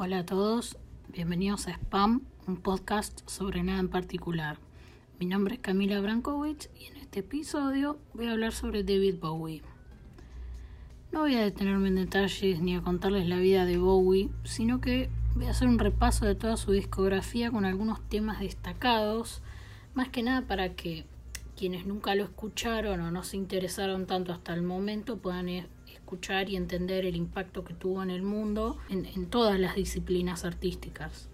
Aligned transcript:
Hola 0.00 0.20
a 0.20 0.24
todos, 0.24 0.78
bienvenidos 1.08 1.66
a 1.66 1.72
Spam, 1.72 2.22
un 2.46 2.58
podcast 2.58 3.28
sobre 3.28 3.64
nada 3.64 3.80
en 3.80 3.88
particular. 3.88 4.56
Mi 5.18 5.26
nombre 5.26 5.56
es 5.56 5.60
Camila 5.60 6.00
Brankowitz 6.00 6.70
y 6.78 6.84
en 6.84 6.98
este 6.98 7.18
episodio 7.18 7.98
voy 8.14 8.28
a 8.28 8.30
hablar 8.30 8.52
sobre 8.52 8.84
David 8.84 9.16
Bowie. 9.20 9.60
No 11.10 11.18
voy 11.18 11.34
a 11.34 11.42
detenerme 11.42 11.88
en 11.88 11.96
detalles 11.96 12.60
ni 12.60 12.76
a 12.76 12.80
contarles 12.80 13.26
la 13.26 13.38
vida 13.38 13.64
de 13.64 13.76
Bowie, 13.76 14.30
sino 14.44 14.80
que 14.80 15.10
voy 15.34 15.46
a 15.46 15.50
hacer 15.50 15.66
un 15.66 15.80
repaso 15.80 16.26
de 16.26 16.36
toda 16.36 16.56
su 16.56 16.70
discografía 16.70 17.50
con 17.50 17.64
algunos 17.64 18.00
temas 18.08 18.38
destacados, 18.38 19.42
más 19.94 20.10
que 20.10 20.22
nada 20.22 20.42
para 20.42 20.76
que 20.76 21.06
quienes 21.56 21.86
nunca 21.86 22.14
lo 22.14 22.22
escucharon 22.22 23.00
o 23.00 23.10
no 23.10 23.24
se 23.24 23.36
interesaron 23.36 24.06
tanto 24.06 24.32
hasta 24.32 24.54
el 24.54 24.62
momento 24.62 25.18
puedan 25.18 25.48
escuchar 26.08 26.48
y 26.48 26.56
entender 26.56 27.04
el 27.04 27.16
impacto 27.16 27.64
que 27.64 27.74
tuvo 27.74 28.02
en 28.02 28.08
el 28.08 28.22
mundo 28.22 28.78
en, 28.88 29.26
todas 29.26 29.60
las 29.60 29.74
disciplinas 29.74 30.46
artísticas. 30.46 31.28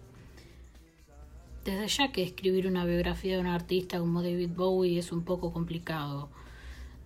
Desde 1.65 1.87
ya 1.87 2.11
que 2.11 2.25
escribir 2.25 2.67
una 2.67 2.85
biografía 2.85 3.37
de 3.37 3.41
un 3.41 3.47
artista 3.47 4.01
como 4.01 4.21
David 4.21 4.51
Bowie 4.57 4.99
es 4.99 5.13
un 5.13 5.23
poco 5.23 5.53
complicado, 5.53 6.29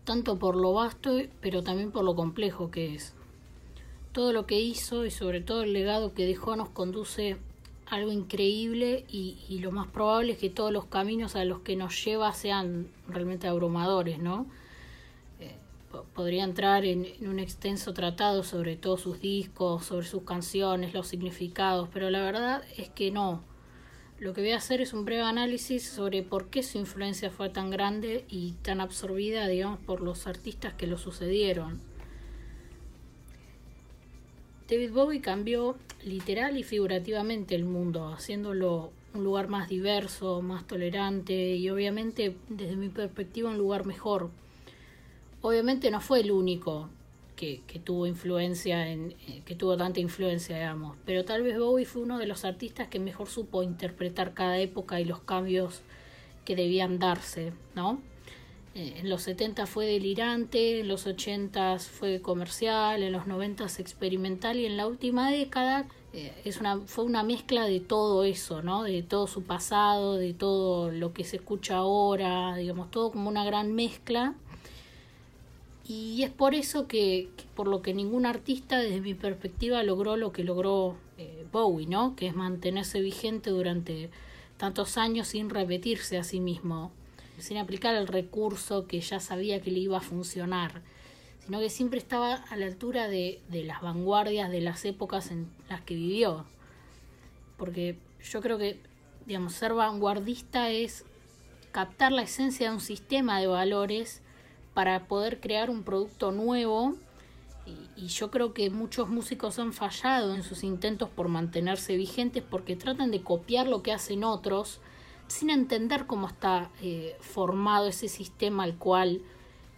tanto 0.05 0.39
por 0.39 0.57
lo 0.57 0.73
vasto, 0.73 1.19
pero 1.43 1.62
también 1.62 1.93
por 1.93 2.05
lo 2.05 2.17
complejo 2.17 2.71
que 2.71 2.95
es. 2.95 3.12
Todo 4.12 4.33
lo 4.33 4.47
que 4.47 4.59
hizo 4.59 5.05
y 5.05 5.11
sobre 5.11 5.43
todo 5.43 5.62
el 5.62 5.75
legado 5.75 6.15
que 6.15 6.25
dejó 6.25 6.57
nos 6.57 6.71
conduce 6.71 7.37
a 7.85 7.97
algo 7.97 8.12
increíble 8.12 9.05
y, 9.11 9.37
y 9.47 9.59
lo 9.59 9.73
más 9.73 9.89
probable 9.89 10.33
es 10.33 10.39
que 10.39 10.48
todos 10.48 10.73
los 10.73 10.87
caminos 10.87 11.37
a 11.37 11.45
los 11.45 11.59
que 11.59 11.77
nos 11.77 12.03
lleva 12.03 12.33
sean 12.33 12.89
realmente 13.09 13.47
abrumadores, 13.47 14.19
¿no? 14.19 14.47
Podría 16.14 16.44
entrar 16.44 16.84
en, 16.84 17.06
un 17.22 17.39
extenso 17.39 17.94
tratado 17.94 18.42
sobre 18.42 18.77
todos 18.77 19.00
sus 19.00 19.20
discos, 19.20 19.84
sobre 19.84 20.06
sus 20.06 20.22
canciones, 20.22 20.95
los 20.95 21.08
significados, 21.08 21.89
pero 21.92 22.11
la 22.11 22.20
verdad 22.20 22.62
es 22.77 22.89
que 22.89 23.11
no. 23.11 23.42
Lo 24.19 24.34
que 24.34 24.41
voy 24.41 24.50
a 24.50 24.56
hacer 24.56 24.80
es 24.80 24.92
un 24.92 25.05
breve 25.05 25.22
análisis 25.22 25.89
sobre 25.89 26.22
por 26.22 26.48
qué 26.50 26.62
su 26.62 26.78
influencia 26.78 27.30
fue 27.30 27.50
tan 27.50 27.70
grande 27.70 28.25
y 28.28 28.53
tan 28.62 28.80
absorbida, 28.80 29.47
digamos, 29.47 29.78
por 29.80 30.00
los 30.00 30.27
artistas 30.27 30.75
que 30.75 30.89
lo 30.89 30.98
sucedieron. 30.98 31.80
David 34.69 34.92
Bowie 34.92 35.20
cambió 35.20 35.77
literal 36.05 36.58
y 36.58 36.62
figurativamente 36.62 37.55
el 37.55 37.64
mundo, 37.64 38.08
haciéndolo 38.08 38.92
un 39.14 39.25
lugar 39.25 39.48
más 39.48 39.69
diverso, 39.69 40.42
más 40.42 40.67
tolerante 40.67 41.55
y 41.55 41.70
obviamente 41.70 42.36
desde 42.48 42.77
mi 42.77 42.89
perspectiva 42.89 43.50
un 43.50 43.56
lugar 43.56 43.86
mejor 43.86 44.30
obviamente 45.42 45.91
no 45.91 46.00
fue 46.00 46.20
el 46.20 46.31
único 46.31 46.91
que, 47.36 47.62
tuvo 47.84 48.06
influencia 48.06 48.89
en 48.89 49.14
eh, 49.28 49.42
que 49.45 49.55
tuvo 49.55 49.77
tanta 49.77 50.00
influencia 50.00 50.56
digamos 50.56 50.97
pero 51.05 51.25
tal 51.25 51.42
vez 51.42 51.58
Bowie 51.58 51.86
fue 51.86 52.03
uno 52.03 52.19
de 52.19 52.27
los 52.27 52.45
artistas 52.45 52.89
que 52.89 52.98
mejor 52.98 53.28
supo 53.28 53.62
interpretar 53.62 54.34
cada 54.34 54.58
época 54.58 55.00
y 55.00 55.05
los 55.05 55.20
cambios 55.20 55.83
que 56.45 56.56
debían 56.56 56.98
darse 56.98 57.53
no 57.77 58.00
eh, 58.75 58.95
en 59.00 59.08
los 59.08 59.22
70 59.22 59.67
fue 59.67 59.86
delirante, 59.86 60.80
en 60.80 60.89
los 60.89 61.06
80 61.06 61.78
fue 61.80 62.20
comercial, 62.20 63.02
en 63.02 63.12
los 63.12 63.27
90 63.27 63.64
experimental 63.78 64.56
y 64.58 64.67
en 64.67 64.77
la 64.77 64.86
última 64.86 65.30
década 65.33 65.86
eh, 66.12 66.33
es 66.45 66.61
una, 66.61 66.78
fue 66.80 67.05
una 67.05 67.25
mezcla 67.25 67.64
de 67.64 67.80
todo 67.80 68.23
eso, 68.25 68.62
¿no? 68.62 68.84
De 68.84 69.02
todo 69.02 69.27
su 69.27 69.42
pasado, 69.42 70.14
de 70.14 70.33
todo 70.33 70.92
lo 70.92 71.12
que 71.12 71.25
se 71.25 71.36
escucha 71.36 71.78
ahora, 71.78 72.55
digamos, 72.57 72.90
todo 72.90 73.11
como 73.11 73.29
una 73.29 73.45
gran 73.45 73.74
mezcla 73.74 74.34
y 75.89 76.23
es 76.23 76.31
por 76.31 76.55
eso 76.55 76.87
que, 76.87 77.31
por 77.57 77.67
lo 77.67 77.81
que 77.81 77.95
ningún 77.95 78.27
artista 78.27 78.77
desde 78.77 79.01
mi 79.01 79.15
perspectiva 79.15 79.83
logró 79.83 80.19
lo 80.19 80.33
que 80.33 80.45
logró 80.45 80.97
eh, 81.17 81.47
Bowie, 81.51 81.87
¿no? 81.87 82.15
Que 82.15 82.27
es 82.27 82.35
mantenerse 82.35 83.01
vigente 83.01 83.49
durante 83.49 84.11
tantos 84.59 84.99
años 84.99 85.29
sin 85.29 85.49
repetirse 85.49 86.19
a 86.19 86.25
sí 86.25 86.41
mismo, 86.41 86.93
sin 87.39 87.57
aplicar 87.57 87.95
el 87.95 88.07
recurso 88.07 88.87
que 88.87 89.01
ya 89.01 89.19
sabía 89.19 89.63
que 89.63 89.71
le 89.71 89.79
iba 89.79 89.97
a 89.97 90.03
funcionar, 90.03 90.83
sino 91.47 91.59
que 91.59 91.71
siempre 91.71 91.99
estaba 91.99 92.35
a 92.35 92.57
la 92.57 92.67
altura 92.67 93.09
de, 93.09 93.41
de 93.49 93.65
las 93.65 93.81
vanguardias 93.81 94.51
de 94.51 94.61
las 94.61 94.85
épocas 94.85 95.31
en 95.31 95.49
las 95.70 95.81
que 95.81 95.95
vivió. 95.95 96.45
Porque 97.57 97.97
yo 98.23 98.43
creo 98.43 98.59
que, 98.59 98.79
digamos, 99.25 99.55
ser 99.55 99.73
vanguardista 99.73 100.69
es 100.69 101.07
captar 101.73 102.13
la 102.13 102.23
esencia 102.23 102.69
de 102.69 102.75
un 102.75 102.83
sistema 102.83 103.41
de 103.41 103.47
valores 103.47 104.20
para 104.78 105.08
poder 105.08 105.40
crear 105.40 105.70
un 105.70 105.83
producto 105.83 106.30
nuevo 106.30 106.94
y, 107.96 108.06
yo 108.06 108.30
creo 108.30 108.55
que 108.55 108.70
muchos 108.70 109.08
músicos 109.08 109.58
han 109.58 109.72
fallado 109.72 110.36
en 110.36 110.44
sus 110.44 110.62
intentos 110.62 111.08
por 111.08 111.27
mantenerse 111.27 111.96
vigentes 111.96 112.44
porque 112.48 112.77
tratan 112.77 113.11
de 113.11 113.20
copiar 113.20 113.66
lo 113.66 113.83
que 113.83 113.92
hacen 113.92 114.22
otros 114.22 114.78
sin 115.27 115.50
entender 115.50 116.06
cómo 116.06 116.28
está 116.28 116.70
eh, 116.80 117.16
formado 117.18 117.89
ese 117.89 118.06
sistema 118.06 118.62
al 118.62 118.77
cual 118.77 119.20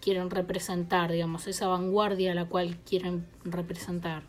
quieren 0.03 0.29
representar, 0.29 1.11
digamos, 1.11 1.47
esa 1.47 1.67
vanguardia 1.67 2.33
a 2.33 2.35
la 2.35 2.45
cual 2.45 2.77
quieren 2.85 3.27
representar. 3.43 4.23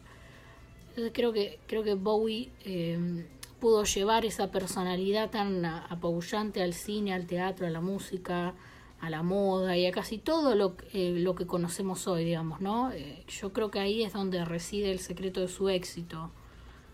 Entonces 0.87 1.11
creo 1.13 1.33
que, 1.33 1.59
creo 1.67 1.83
que 1.83 1.95
Bowie 1.95 2.49
eh, 2.63 3.25
pudo 3.59 3.83
llevar 3.83 4.23
esa 4.23 4.51
personalidad 4.51 5.31
tan 5.31 5.65
apabullante 5.65 6.63
al 6.63 6.73
cine, 6.73 7.13
al 7.13 7.25
teatro, 7.25 7.67
a 7.67 7.69
la 7.69 7.81
música, 7.81 8.55
a 9.01 9.09
la 9.09 9.23
moda 9.23 9.75
y 9.75 9.87
a 9.87 9.91
casi 9.91 10.19
todo 10.19 10.53
lo, 10.55 10.75
eh, 10.93 11.15
lo 11.17 11.33
que 11.33 11.47
conocemos 11.47 12.07
hoy, 12.07 12.23
digamos, 12.23 12.61
¿no? 12.61 12.91
Eh, 12.91 13.23
yo 13.27 13.51
creo 13.51 13.71
que 13.71 13.79
ahí 13.79 14.03
es 14.03 14.13
donde 14.13 14.45
reside 14.45 14.91
el 14.91 14.99
secreto 14.99 15.41
de 15.41 15.47
su 15.47 15.69
éxito. 15.69 16.29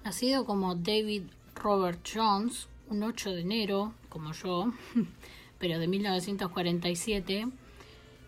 Nacido 0.05 0.45
como 0.45 0.73
David 0.75 1.23
Robert 1.53 1.99
Jones, 2.11 2.69
un 2.89 3.03
8 3.03 3.31
de 3.31 3.41
enero, 3.41 3.93
como 4.07 4.31
yo, 4.31 4.71
pero 5.59 5.79
de 5.79 5.87
1947, 5.87 7.47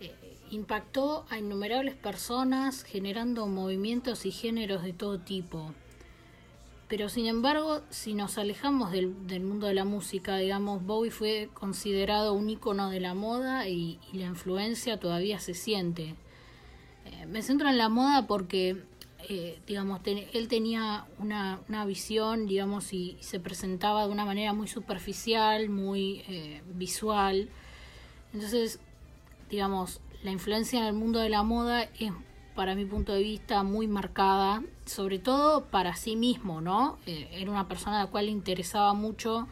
eh, 0.01 0.37
impactó 0.51 1.25
a 1.29 1.37
innumerables 1.37 1.95
personas 1.95 2.83
generando 2.83 3.47
movimientos 3.47 4.25
y 4.25 4.31
géneros 4.31 4.83
de 4.83 4.91
todo 4.91 5.19
tipo. 5.19 5.73
Pero 6.89 7.07
sin 7.07 7.27
embargo, 7.27 7.81
si 7.91 8.15
nos 8.15 8.39
alejamos 8.39 8.91
del, 8.91 9.13
mundo 9.41 9.67
de 9.67 9.75
la 9.75 9.85
música, 9.85 10.37
digamos, 10.37 10.83
Bowie 10.83 11.11
fue 11.11 11.49
considerado 11.53 12.33
un 12.33 12.49
icono 12.49 12.89
de 12.89 12.99
la 12.99 13.13
moda 13.13 13.69
y, 13.69 13.99
la 14.11 14.25
influencia 14.25 14.99
todavía 14.99 15.39
se 15.39 15.53
siente. 15.53 16.15
Eh, 17.05 17.27
me 17.27 17.43
centro 17.43 17.69
en 17.69 17.77
la 17.77 17.89
moda 17.89 18.25
porque, 18.25 18.83
eh, 19.29 19.59
digamos, 19.67 20.01
él 20.03 20.47
tenía 20.47 21.05
una, 21.19 21.85
visión, 21.85 22.47
digamos, 22.47 22.91
y, 22.91 23.17
se 23.19 23.39
presentaba 23.39 24.07
de 24.07 24.11
una 24.11 24.25
manera 24.25 24.53
muy 24.53 24.67
superficial, 24.67 25.69
muy 25.69 26.23
eh, 26.27 26.63
visual. 26.73 27.49
Entonces, 28.33 28.79
digamos, 29.51 30.01
la 30.23 30.31
influencia 30.31 30.79
en 30.79 30.85
el 30.85 30.93
mundo 30.93 31.19
de 31.19 31.29
la 31.29 31.43
moda 31.43 31.83
es 31.83 32.11
para 32.59 32.75
mi 32.75 32.83
punto 32.83 33.13
de 33.13 33.23
vista, 33.23 33.63
muy 33.63 33.87
marcada, 33.87 34.61
sobre 34.83 35.17
todo 35.17 35.63
para 35.67 35.95
sí 35.95 36.17
mismo, 36.17 36.59
¿no? 36.59 36.97
Eh, 37.05 37.29
era 37.31 37.49
una 37.49 37.69
persona 37.69 38.01
a 38.01 38.03
la 38.03 38.11
cual 38.11 38.25
le 38.25 38.33
interesaba 38.33 38.93
mucho 38.93 39.47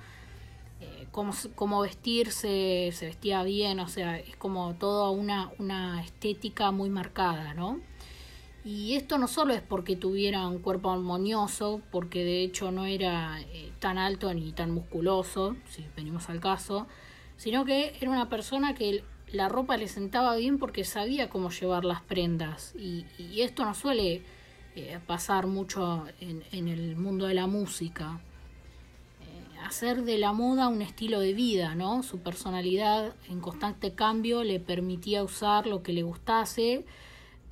eh, 0.82 1.08
cómo, 1.14 1.80
vestirse, 1.80 2.90
se 2.92 3.06
vestía 3.06 3.44
bien, 3.44 3.80
o 3.80 3.88
sea, 3.88 4.20
es 4.20 4.36
como 4.36 4.74
toda 4.74 5.10
una, 5.12 5.50
una 5.58 6.04
estética 6.04 6.72
muy 6.72 6.90
marcada, 6.90 7.54
¿no? 7.54 7.80
Y 8.66 8.96
esto 8.96 9.18
no 9.18 9.30
solo 9.30 9.54
es 9.54 9.62
porque 9.62 9.96
tuviera 9.96 10.46
un 10.46 10.60
cuerpo 10.60 10.92
armonioso, 10.92 11.80
porque 11.92 12.26
de 12.26 12.44
hecho 12.44 12.72
no 12.72 12.86
era 12.86 13.40
eh, 13.40 13.72
tan 13.80 13.98
alto 13.98 14.34
ni 14.34 14.52
tan 14.52 14.72
musculoso, 14.72 15.56
si 15.70 15.86
venimos 15.96 16.28
al 16.28 16.42
caso, 16.42 16.88
sino 17.38 17.64
que 17.64 17.96
era 18.02 18.12
una 18.12 18.28
persona 18.28 18.76
que 18.76 19.06
la 19.32 19.50
ropa 19.50 19.78
le 19.78 19.88
sentaba 19.88 20.36
bien 20.36 20.58
porque 20.58 20.84
sabía 20.84 21.30
cómo 21.30 21.50
llevar 21.50 21.84
las 21.86 22.02
prendas 22.02 22.74
y, 22.76 23.06
esto 23.42 23.66
no 23.66 23.74
suele 23.74 24.24
eh, 24.76 25.00
pasar 25.06 25.48
mucho 25.48 26.06
en, 26.20 26.68
el 26.68 26.96
mundo 26.96 27.26
de 27.26 27.34
la 27.34 27.48
música. 27.48 28.20
Eh, 29.22 29.60
hacer 29.66 30.04
de 30.04 30.18
la 30.18 30.34
moda 30.34 30.68
un 30.68 30.82
estilo 30.82 31.20
de 31.20 31.34
vida, 31.34 31.76
¿no? 31.76 32.04
Su 32.04 32.20
personalidad 32.20 33.16
en 33.30 33.40
constante 33.42 33.94
cambio 33.94 34.44
le 34.44 34.60
permitía 34.60 35.24
usar 35.24 35.68
lo 35.68 35.84
que 35.84 35.94
le 35.94 36.04
gustase, 36.04 36.86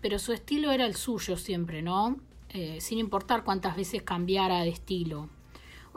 pero 0.02 0.18
su 0.20 0.34
estilo 0.34 0.72
era 0.72 0.86
el 0.86 0.96
suyo 0.96 1.38
siempre, 1.38 1.82
¿no? 1.82 2.18
Eh, 2.50 2.80
sin 2.80 3.00
importar 3.00 3.44
cuántas 3.44 3.76
veces 3.76 4.02
cambiara 4.02 4.62
de 4.62 4.70
estilo. 4.70 5.30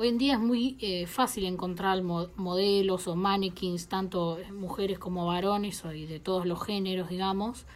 Hoy 0.01 0.07
en 0.07 0.19
día 0.19 0.35
es 0.35 0.39
muy 0.39 0.77
eh, 0.79 1.09
fácil 1.09 1.45
encontrar 1.45 2.01
modelos 2.05 3.09
o 3.09 3.17
mannequins, 3.17 3.89
tanto 3.89 4.39
mujeres 4.53 4.97
como 4.97 5.27
varones, 5.27 5.83
y 5.93 6.07
de 6.07 6.21
todos 6.21 6.47
los 6.47 6.65
géneros, 6.65 7.09
digamos, 7.09 7.67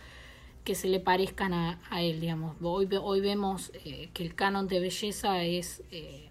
que 0.63 0.77
se 0.77 0.87
le 0.87 1.01
parezcan 1.01 1.53
a, 1.53 1.81
él, 2.01 2.21
digamos. 2.21 2.55
Hoy, 2.63 2.89
hoy 3.03 3.21
vemos 3.21 3.73
eh, 3.85 4.09
que 4.15 4.23
el 4.23 4.37
canon 4.37 4.69
de 4.69 4.79
belleza 4.79 5.43
es... 5.43 5.83
Eh, 5.91 6.29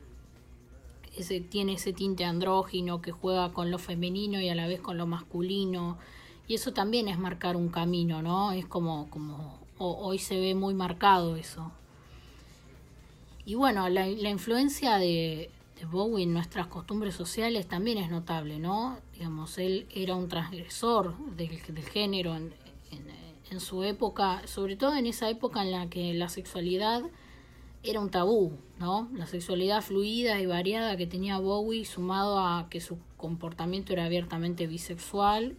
ese, 1.17 1.41
tiene 1.41 1.73
ese 1.73 1.91
tinte 1.91 2.23
andrógino 2.23 3.01
que 3.01 3.11
juega 3.11 3.51
con 3.51 3.69
lo 3.69 3.77
femenino 3.77 4.39
y 4.39 4.47
a 4.47 4.55
la 4.55 4.67
vez 4.67 4.79
con 4.79 4.97
lo 4.97 5.07
masculino. 5.07 5.97
Y 6.47 6.55
eso 6.55 6.71
también 6.71 7.09
es 7.09 7.19
marcar 7.19 7.57
un 7.57 7.67
camino, 7.67 8.21
¿no? 8.21 8.53
Es 8.53 8.65
como, 8.65 9.09
como 9.09 9.59
hoy 9.77 10.19
se 10.19 10.39
ve 10.39 10.55
muy 10.55 10.73
marcado 10.73 11.35
eso. 11.35 11.69
Y 13.45 13.55
bueno, 13.55 13.89
la, 13.89 14.07
influencia 14.07 14.95
de, 14.95 15.49
Bowie 15.85 16.23
en 16.23 16.33
nuestras 16.33 16.67
costumbres 16.67 17.15
sociales 17.15 17.67
también 17.67 17.97
es 17.97 18.09
notable, 18.09 18.59
¿no? 18.59 18.97
Digamos, 19.13 19.57
él 19.57 19.87
era 19.93 20.15
un 20.15 20.27
transgresor 20.27 21.15
del, 21.35 21.59
género 21.83 22.35
en, 22.35 23.59
su 23.59 23.83
época, 23.83 24.47
sobre 24.47 24.77
todo 24.77 24.95
en 24.95 25.05
esa 25.05 25.29
época 25.29 25.61
en 25.61 25.71
la 25.71 25.89
que 25.89 26.13
la 26.13 26.29
sexualidad 26.29 27.03
era 27.83 27.99
un 27.99 28.09
tabú, 28.09 28.53
¿no? 28.79 29.09
La 29.13 29.27
sexualidad 29.27 29.81
fluida 29.81 30.39
y 30.39 30.45
variada 30.45 30.95
que 30.95 31.05
tenía 31.05 31.37
Bowie, 31.37 31.83
sumado 31.83 32.39
a 32.39 32.67
que 32.69 32.79
su 32.79 32.97
comportamiento 33.17 33.91
era 33.91 34.05
abiertamente 34.05 34.67
bisexual, 34.67 35.57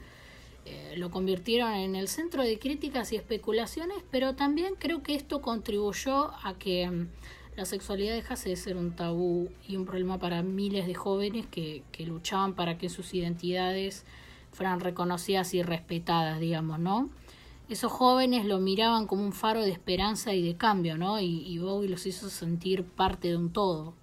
eh, 0.65 0.95
lo 0.97 1.11
convirtieron 1.11 1.73
en 1.73 1.97
el 1.97 2.07
centro 2.07 2.45
de 2.45 2.59
críticas 2.59 3.13
y 3.13 3.17
especulaciones, 3.17 3.99
pero 4.11 4.37
también 4.37 4.75
creo 4.79 5.03
que 5.03 5.17
esto 5.17 5.43
contribuyó 5.43 6.31
a 6.45 6.55
que 6.59 6.89
mm, 6.89 7.09
la 7.57 7.65
sexualidad 7.65 8.15
dejase 8.15 8.49
de 8.49 8.57
ser 8.57 8.77
un 8.77 8.93
tabú 8.97 9.51
y 9.69 9.77
un 9.77 9.85
problema 9.85 10.19
para 10.19 10.43
miles 10.43 10.87
de 10.87 10.95
jóvenes 10.95 11.47
que, 11.47 11.83
luchaban 12.07 12.55
para 12.55 12.79
que 12.79 12.89
sus 12.89 13.13
identidades 13.15 14.05
fueran 14.53 14.81
reconocidas 14.81 15.55
y 15.55 15.63
respetadas, 15.63 16.41
digamos, 16.41 16.79
¿no? 16.79 17.11
Esos 17.69 17.93
jóvenes 17.93 18.45
lo 18.45 18.59
miraban 18.59 19.07
como 19.07 19.25
un 19.25 19.33
faro 19.33 19.63
de 19.63 19.71
esperanza 19.71 20.35
y 20.35 20.43
de 20.43 20.57
cambio, 20.57 20.99
¿no? 20.99 21.21
Y, 21.21 21.47
y 21.47 21.59
Bowie 21.59 21.89
los 21.89 22.07
hizo 22.07 22.29
sentir 22.29 22.85
parte 22.85 23.29
de 23.29 23.37
un 23.37 23.53
todo. 23.53 23.95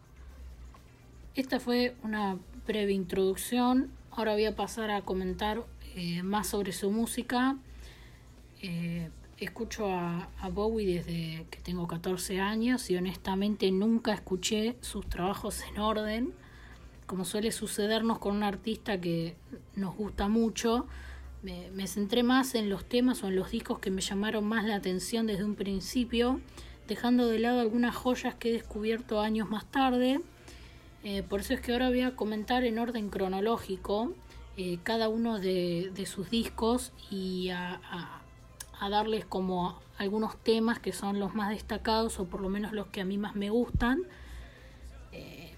Esta 1.35 1.59
fue 1.59 1.95
una 2.03 2.37
breve 2.67 2.93
introducción. 2.93 3.91
Ahora 4.11 4.33
voy 4.33 4.45
a 4.45 4.55
pasar 4.55 4.91
a 4.91 5.01
comentar 5.01 5.63
eh, 5.95 6.23
más 6.23 6.47
sobre 6.47 6.71
su 6.71 6.91
música. 6.91 7.57
Eh, 8.61 9.09
escucho 9.39 9.89
a, 9.91 10.27
Bowie 10.51 10.95
desde 10.95 11.45
que 11.49 11.59
tengo 11.59 11.87
14 11.87 12.39
años 12.39 12.89
y 12.89 12.97
honestamente 12.97 13.71
nunca 13.71 14.13
escuché 14.13 14.75
sus 14.81 15.07
trabajos 15.07 15.61
en 15.69 15.79
orden, 15.79 16.33
como 17.05 17.25
suele 17.25 17.51
sucedernos 17.51 18.19
con 18.19 18.35
un 18.35 18.43
artista 18.43 18.99
que 18.99 19.35
nos 19.75 19.95
gusta 19.95 20.27
mucho. 20.27 20.87
Me, 21.41 21.71
me, 21.71 21.87
centré 21.87 22.23
más 22.23 22.53
en 22.55 22.69
los 22.69 22.83
temas 22.85 23.23
o 23.23 23.27
en 23.27 23.35
los 23.35 23.51
discos 23.51 23.79
que 23.79 23.91
me 23.91 24.01
llamaron 24.01 24.45
más 24.45 24.65
la 24.65 24.75
atención 24.75 25.25
desde 25.25 25.45
un 25.45 25.55
principio, 25.55 26.41
dejando 26.87 27.27
de 27.27 27.39
lado 27.39 27.61
algunas 27.61 27.95
joyas 27.95 28.35
que 28.35 28.49
he 28.49 28.53
descubierto 28.53 29.21
años 29.21 29.49
más 29.49 29.65
tarde. 29.65 30.19
Eh, 31.03 31.23
por 31.23 31.39
eso 31.39 31.53
es 31.53 31.61
que 31.61 31.71
ahora 31.71 31.89
voy 31.89 32.01
a 32.01 32.15
comentar 32.15 32.65
en 32.65 32.77
orden 32.77 33.09
cronológico 33.09 34.13
eh, 34.57 34.79
cada 34.83 35.07
uno 35.07 35.39
de, 35.39 36.05
sus 36.05 36.29
discos 36.29 36.91
y 37.09 37.47
a, 37.51 38.18
darles 38.87 39.25
como 39.25 39.77
algunos 39.97 40.37
temas 40.37 40.79
que 40.79 40.93
son 40.93 41.19
los 41.19 41.35
más 41.35 41.49
destacados 41.49 42.19
o 42.19 42.25
por 42.25 42.39
lo 42.39 42.47
menos 42.47 42.71
los 42.71 42.87
que 42.87 43.01
a 43.01 43.05
mí 43.05 43.17
más 43.17 43.35
me 43.35 43.49
gustan. 43.49 44.03
Eh, 45.11 45.53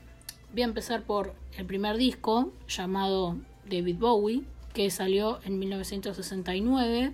voy 0.51 0.63
a 0.63 0.65
empezar 0.65 1.03
por 1.03 1.35
el 1.56 1.68
primer 1.68 1.97
disco 1.97 2.51
llamado 2.68 3.38
David 3.69 3.97
Bowie, 4.00 4.44
que 4.73 4.89
salió 4.89 5.39
en 5.44 5.59
1969. 5.59 7.13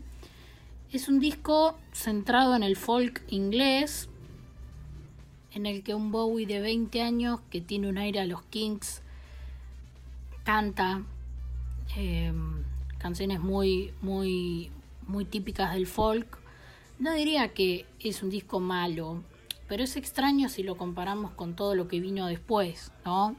Es 0.93 1.09
un 1.09 1.19
disco 1.19 1.77
centrado 1.91 2.55
en 2.55 2.63
el 2.63 2.77
folk 2.77 3.23
inglés, 3.27 4.07
en 5.51 5.65
el 5.65 5.83
que 5.83 5.95
un 5.95 6.11
Bowie 6.13 6.45
de 6.45 6.61
20 6.61 7.01
años, 7.01 7.41
que 7.49 7.59
tiene 7.59 7.89
un 7.89 7.97
aire 7.97 8.21
a 8.21 8.25
los 8.25 8.43
Kings, 8.43 9.01
canta 10.45 11.03
Em, 11.95 12.63
canciones 12.97 13.39
muy, 13.39 13.93
muy, 14.01 14.71
muy 15.07 15.25
típicas 15.25 15.73
del 15.73 15.87
folk. 15.87 16.39
No 16.99 17.13
diría 17.13 17.53
que 17.53 17.85
es 17.99 18.23
un 18.23 18.29
disco 18.29 18.59
malo, 18.59 19.23
pero 19.67 19.83
es 19.83 19.95
extraño 19.95 20.49
si 20.49 20.63
lo 20.63 20.75
comparamos 20.75 21.31
con 21.31 21.55
todo 21.55 21.75
lo 21.75 21.87
que 21.87 21.99
vino 21.99 22.27
después, 22.27 22.91
¿no? 23.05 23.31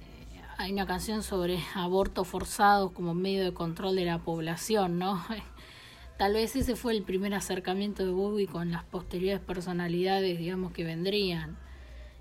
Eh, 0.00 0.40
hay 0.58 0.72
una 0.72 0.86
canción 0.86 1.22
sobre 1.22 1.58
aborto 1.74 2.24
forzado 2.24 2.92
como 2.92 3.14
medio 3.14 3.44
de 3.44 3.54
control 3.54 3.96
de 3.96 4.04
la 4.04 4.18
población, 4.18 4.98
¿no? 4.98 5.24
Tal 6.18 6.34
vez 6.34 6.54
ese 6.54 6.76
fue 6.76 6.92
el 6.92 7.02
primer 7.02 7.34
acercamiento 7.34 8.04
de 8.04 8.12
Bowie 8.12 8.46
con 8.46 8.70
las 8.70 8.84
posteriores 8.84 9.40
personalidades, 9.40 10.38
digamos, 10.38 10.72
que 10.72 10.84
vendrían. 10.84 11.56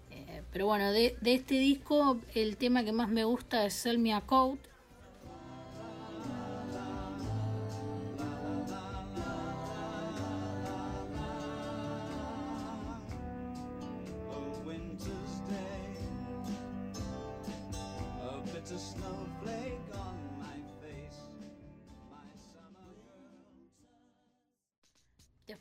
Eh, 0.09 0.41
pero 0.51 0.65
bueno, 0.65 0.91
de, 0.91 1.15
de, 1.21 1.33
este 1.35 1.59
disco 1.59 2.17
el 2.33 2.57
tema 2.57 2.83
que 2.83 2.91
más 2.91 3.09
me 3.09 3.23
gusta 3.23 3.65
es 3.65 3.75
Sell 3.75 3.99
Me 3.99 4.13
a 4.13 4.21
Coat, 4.21 4.59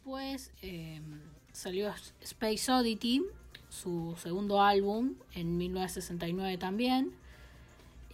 Después 0.02 0.50
em, 0.62 1.20
salió 1.52 1.94
Space 2.22 2.72
Oddity, 2.72 3.22
su 3.68 4.16
segundo 4.18 4.60
álbum, 4.60 5.14
en 5.32 5.56
1969 5.56 6.58
también. 6.58 7.12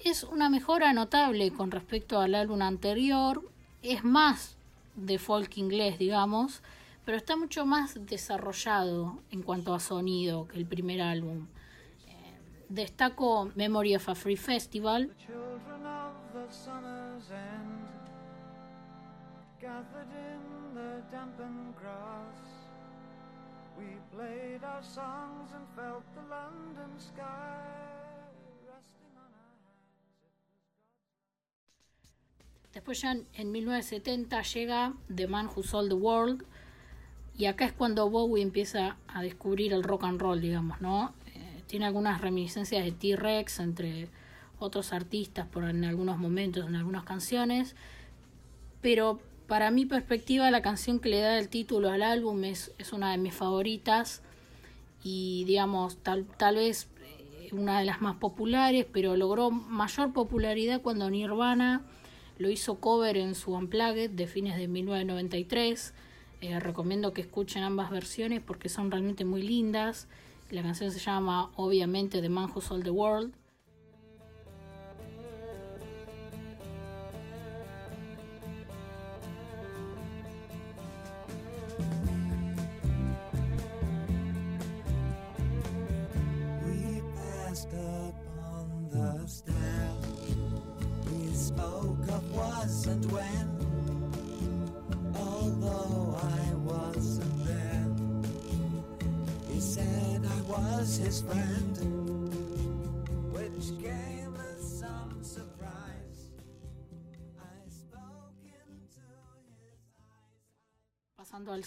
Es 0.05 0.23
una 0.23 0.51
mejora 0.51 0.93
notable 0.93 1.51
con 1.51 1.71
respecto 1.71 2.21
al 2.21 2.35
álbum 2.35 2.61
anterior. 2.61 3.43
Es 3.81 4.05
más 4.05 4.59
de 4.97 5.19
folk 5.19 5.57
inglés, 5.57 5.99
digamos, 5.99 6.61
pero 7.07 7.17
está 7.17 7.39
mucho 7.39 7.65
más 7.65 7.95
desarrollado 8.05 9.19
en 9.31 9.43
cuanto 9.43 9.75
a 9.75 9.81
sonido 9.81 10.47
que 10.47 10.59
el 10.59 10.67
primer 10.67 11.01
álbum. 11.01 11.47
Em, 12.07 12.67
destaco 12.69 13.51
Memory 13.55 13.97
of 13.97 14.11
a 14.11 14.15
Free 14.15 14.37
Festival. 14.37 15.11
Después 32.73 33.01
ya 33.01 33.13
en 33.13 33.53
1970 33.53 34.43
llega 34.43 34.95
The 35.15 35.27
Man 35.27 35.47
Who 35.47 35.63
Sold 35.63 35.89
the 35.89 35.95
World 35.95 36.45
y 37.37 37.47
acá 37.47 37.65
es 37.65 37.73
cuando 37.73 38.11
Bowie 38.11 38.43
empieza 38.43 38.97
a 39.09 39.23
descubrir 39.23 39.73
el 39.73 39.83
rock 39.83 40.05
and 40.05 40.21
roll, 40.21 40.41
digamos, 40.41 40.81
¿no? 40.81 41.15
Eh, 41.35 41.63
tiene 41.67 41.87
algunas 41.87 42.21
reminiscencias 42.21 42.85
de 42.85 42.93
T-Rex 42.93 43.61
entre 43.61 44.09
otros 44.59 44.93
artistas 44.93 45.47
por 45.47 45.65
en 45.65 45.85
algunos 45.85 46.19
momentos, 46.19 46.67
en 46.67 46.77
algunas 46.77 47.05
canciones, 47.05 47.77
pero 48.81 49.21
para 49.49 49.71
mi 49.71 49.87
perspectiva, 49.87 50.51
la 50.51 50.61
canción 50.61 51.01
que 51.01 51.09
le 51.09 51.21
da 51.21 51.39
el 51.39 51.49
título 51.49 51.91
al 51.91 52.03
álbum 52.03 52.45
es, 52.45 52.73
es 52.79 52.93
una 52.93 53.11
de 53.11 53.19
mis 53.19 53.35
favoritas 53.35 54.23
y, 55.03 55.45
digamos, 55.47 55.97
tal, 55.97 56.27
tal 56.27 56.57
vez 56.57 56.87
eh, 57.03 57.49
una 57.53 57.79
de 57.79 57.87
las 57.87 58.03
más 58.03 58.17
populares, 58.17 58.87
pero 58.93 59.17
logró 59.17 59.51
mayor 59.51 60.13
popularidad 60.13 60.83
cuando 60.83 61.09
Nirvana 61.09 61.83
lo 62.37 62.51
hizo 62.51 62.77
cover 62.77 63.17
en 63.17 63.35
su 63.35 63.53
Unplugged 63.55 64.11
de 64.11 64.27
fines 64.27 64.59
de 64.59 64.69
1993. 64.69 65.95
Eh, 66.43 66.61
recomiendo 66.61 67.15
que 67.15 67.23
escuchen 67.23 67.63
ambas 67.63 67.91
versiones 67.91 68.43
porque 68.43 68.69
son 68.69 68.91
realmente 68.91 69.25
muy 69.25 69.43
lindas. 69.43 70.09
La 70.51 70.63
canción 70.63 70.93
se 70.93 70.99
llama 70.99 71.51
obviamente 71.57 72.21
The 72.21 72.29
Man 72.29 72.51
Who 72.55 72.61
Sold 72.61 72.85
the 72.85 72.91
World. 72.91 73.33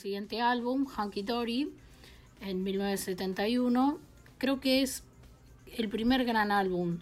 Siguiente 0.02 0.42
álbum, 0.42 0.88
Hunky 0.98 1.22
Dory, 1.22 1.72
en 2.42 2.64
1971, 2.64 4.00
creo 4.40 4.60
que 4.60 4.82
es 4.82 5.04
el 5.78 5.90
primer 5.90 6.26
gran 6.26 6.52
álbum 6.52 6.98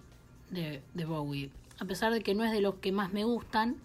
de, 0.52 0.82
Bowie. 1.06 1.50
A 1.80 1.86
pesar 1.86 2.12
de 2.12 2.22
que 2.22 2.36
no 2.36 2.44
es 2.44 2.52
de 2.52 2.60
los 2.60 2.76
que 2.76 2.92
más 2.92 3.14
me 3.14 3.24
gustan, 3.24 3.78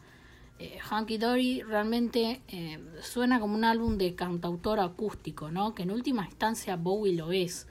eh, 0.58 0.78
Hunky 0.90 1.18
Dory 1.18 1.62
realmente 1.62 2.42
eh, 2.48 2.80
suena 3.02 3.38
como 3.38 3.54
un 3.54 3.64
álbum 3.64 3.98
de 3.98 4.16
cantautor 4.16 4.80
acústico, 4.80 5.50
¿no? 5.50 5.74
Que 5.76 5.84
en 5.84 5.92
última 5.92 6.24
instancia 6.24 6.76
Bowie 6.76 7.14
lo 7.14 7.30
es 7.30 7.68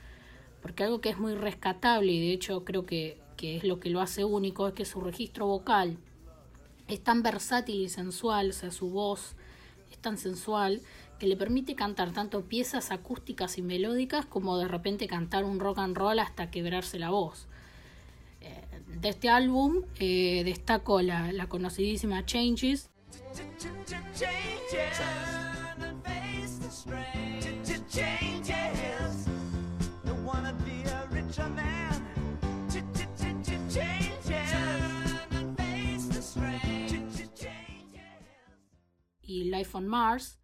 porque 0.62 0.86
algo 0.86 1.02
que 1.02 1.10
es 1.10 1.20
muy 1.20 1.36
rescatable 1.36 2.14
y 2.14 2.22
de 2.22 2.32
hecho 2.32 2.64
creo 2.64 2.86
que, 2.86 3.18
que 3.36 3.58
es 3.58 3.66
lo 3.66 3.82
que 3.82 3.90
lo 3.90 4.00
hace 4.00 4.24
único 4.24 4.70
es 4.70 4.74
que 4.74 4.86
su 4.86 5.02
registro 5.02 5.46
vocal 5.46 5.98
es 6.88 7.02
tan 7.02 7.22
versátil 7.22 7.82
y 7.82 7.90
sensual, 7.90 8.52
o 8.52 8.54
sea, 8.54 8.72
su 8.72 8.90
voz 8.90 9.36
es 9.92 9.98
tan 9.98 10.18
sensual 10.18 10.82
que 11.20 11.28
le 11.28 11.38
permite 11.38 11.76
cantar 11.76 12.12
tanto 12.12 12.48
piezas 12.48 12.92
acústicas 12.92 13.58
y 13.58 13.62
melódicas 13.62 14.26
como 14.26 14.58
de 14.58 14.68
repente 14.68 15.08
cantar 15.08 15.46
un 15.46 15.60
rock 15.60 15.80
and 15.80 15.98
roll 15.98 16.20
hasta 16.20 16.52
quebrarse 16.52 17.00
la 17.00 17.10
voz. 17.10 17.48
Eh, 18.42 18.66
de 18.88 19.10
este 19.10 19.30
álbum 19.30 19.84
eh, 20.00 20.44
destaco 20.44 21.02
la, 21.02 21.32
la 21.32 21.48
conocidísima 21.48 22.26
Changes. 22.26 22.90
y 39.26 39.46
Life 39.46 39.76
on 39.76 39.88
Mars. 39.88 40.43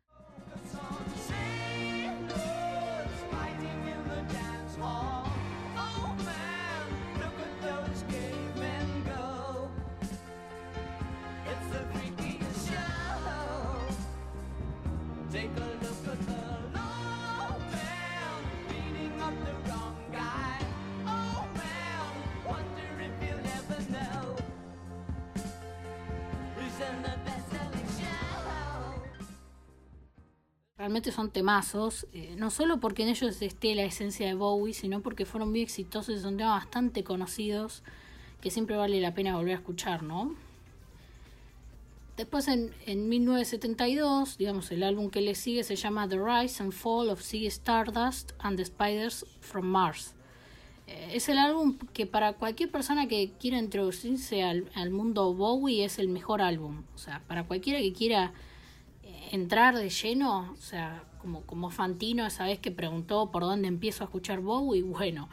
Realmente 30.79 31.11
son 31.11 31.29
temazos, 31.29 32.07
eh, 32.13 32.35
no 32.37 32.49
solo 32.49 32.79
porque 32.79 33.03
en 33.03 33.09
ellos 33.09 33.41
esté 33.41 33.75
la 33.75 33.83
esencia 33.83 34.25
de 34.25 34.33
Bowie, 34.33 34.73
sino 34.73 35.01
porque 35.01 35.25
fueron 35.25 35.49
muy 35.49 35.59
exitosos 35.61 36.15
y 36.15 36.21
son 36.21 36.37
temas 36.37 36.63
bastante 36.63 37.03
conocidos 37.03 37.83
que 38.39 38.49
siempre 38.49 38.77
vale 38.77 39.01
la 39.01 39.13
pena 39.13 39.35
volver 39.35 39.55
a 39.55 39.57
escuchar, 39.57 40.03
¿no? 40.03 40.35
Después 42.15 42.47
en, 42.47 42.73
en 42.85 43.09
1972, 43.09 44.37
digamos, 44.37 44.71
el 44.71 44.83
álbum 44.83 45.09
que 45.09 45.19
le 45.19 45.35
sigue 45.35 45.65
se 45.65 45.75
llama 45.75 46.07
The 46.07 46.17
Rise 46.17 46.63
and 46.63 46.71
Fall 46.71 47.09
of 47.09 47.21
Ziggy 47.21 47.47
Stardust 47.47 48.31
and 48.39 48.55
the 48.55 48.63
Spiders 48.63 49.25
from 49.41 49.65
Mars. 49.65 50.13
Eh, 50.87 51.09
es 51.13 51.27
el 51.27 51.39
álbum 51.39 51.77
que 51.91 52.05
para 52.05 52.31
cualquier 52.31 52.71
persona 52.71 53.09
que 53.09 53.33
quiera 53.37 53.57
introducirse 53.57 54.43
al 54.43 54.91
mundo 54.91 55.33
Bowie 55.33 55.83
es 55.83 55.99
el 55.99 56.07
mejor 56.07 56.41
álbum. 56.41 56.83
O 56.95 56.97
sea, 56.97 57.21
para 57.27 57.43
cualquiera 57.43 57.79
que 57.79 57.91
quiera 57.91 58.31
entrar 59.29 59.77
de 59.77 59.89
lleno, 59.89 60.51
o 60.51 60.61
sea, 60.61 61.03
como, 61.21 61.41
como 61.41 61.69
Fantino 61.69 62.25
esa 62.25 62.45
vez 62.45 62.59
que 62.59 62.71
preguntó 62.71 63.31
por 63.31 63.43
dónde 63.43 63.67
empiezo 63.67 64.03
a 64.03 64.05
escuchar 64.05 64.39
Bowie, 64.39 64.83
bueno, 64.83 65.29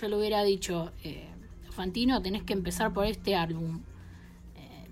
yo 0.00 0.08
le 0.08 0.16
hubiera 0.16 0.42
dicho, 0.42 0.92
eh, 1.04 1.28
Fantino, 1.70 2.20
tenés 2.22 2.42
que 2.42 2.52
empezar 2.52 2.92
por 2.92 3.06
este 3.06 3.34
álbum. 3.34 3.80
Eh, 4.56 4.88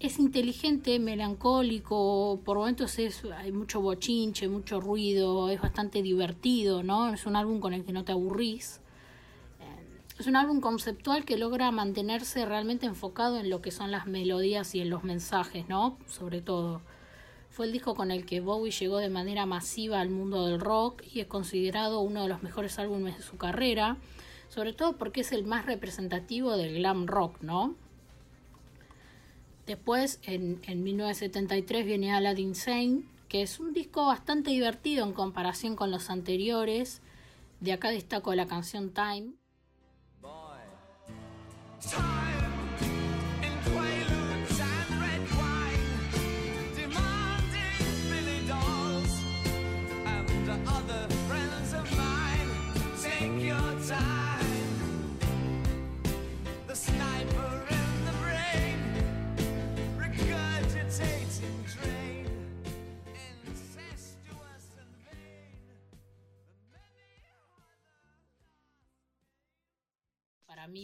es 0.00 0.18
inteligente, 0.18 0.98
melancólico, 0.98 2.40
por 2.44 2.58
momentos 2.58 2.98
es, 2.98 3.22
hay 3.36 3.52
mucho 3.52 3.80
bochinche, 3.80 4.48
mucho 4.48 4.80
ruido, 4.80 5.48
es 5.48 5.60
bastante 5.60 6.02
divertido, 6.02 6.82
¿no? 6.82 7.12
Es 7.12 7.26
un 7.26 7.36
álbum 7.36 7.60
con 7.60 7.72
el 7.72 7.84
que 7.84 7.92
no 7.92 8.04
te 8.04 8.12
aburrís. 8.12 8.80
Eh, 9.60 10.00
es 10.18 10.26
un 10.26 10.36
álbum 10.36 10.60
conceptual 10.60 11.24
que 11.24 11.38
logra 11.38 11.70
mantenerse 11.70 12.44
realmente 12.46 12.86
enfocado 12.86 13.38
en 13.38 13.48
lo 13.48 13.62
que 13.62 13.70
son 13.70 13.90
las 13.90 14.06
melodías 14.06 14.74
y 14.74 14.80
en 14.80 14.90
los 14.90 15.04
mensajes, 15.04 15.68
¿no? 15.68 15.98
Sobre 16.08 16.42
todo. 16.42 16.82
Fue 17.52 17.66
el 17.66 17.72
disco 17.72 17.94
con 17.94 18.10
el 18.10 18.24
que 18.24 18.40
Bowie 18.40 18.72
llegó 18.72 18.96
de 18.96 19.10
manera 19.10 19.44
masiva 19.44 20.00
al 20.00 20.08
mundo 20.08 20.46
del 20.46 20.58
rock 20.58 21.02
y 21.12 21.20
es 21.20 21.26
considerado 21.26 22.00
uno 22.00 22.22
de 22.22 22.28
los 22.30 22.42
mejores 22.42 22.78
álbumes 22.78 23.18
de 23.18 23.22
su 23.22 23.36
carrera, 23.36 23.98
sobre 24.48 24.72
todo 24.72 24.96
porque 24.96 25.20
es 25.20 25.32
el 25.32 25.44
más 25.44 25.66
representativo 25.66 26.56
del 26.56 26.76
glam 26.76 27.06
rock, 27.06 27.42
¿no? 27.42 27.74
Después, 29.66 30.18
en, 30.22 30.62
en 30.66 30.82
1973, 30.82 31.84
viene 31.84 32.14
Aladdin 32.14 32.54
Sane, 32.54 33.02
que 33.28 33.42
es 33.42 33.60
un 33.60 33.74
disco 33.74 34.06
bastante 34.06 34.50
divertido 34.50 35.04
en 35.04 35.12
comparación 35.12 35.76
con 35.76 35.90
los 35.90 36.08
anteriores. 36.08 37.02
De 37.60 37.74
acá 37.74 37.90
destaco 37.90 38.34
la 38.34 38.46
canción 38.46 38.94
Time. 38.94 39.34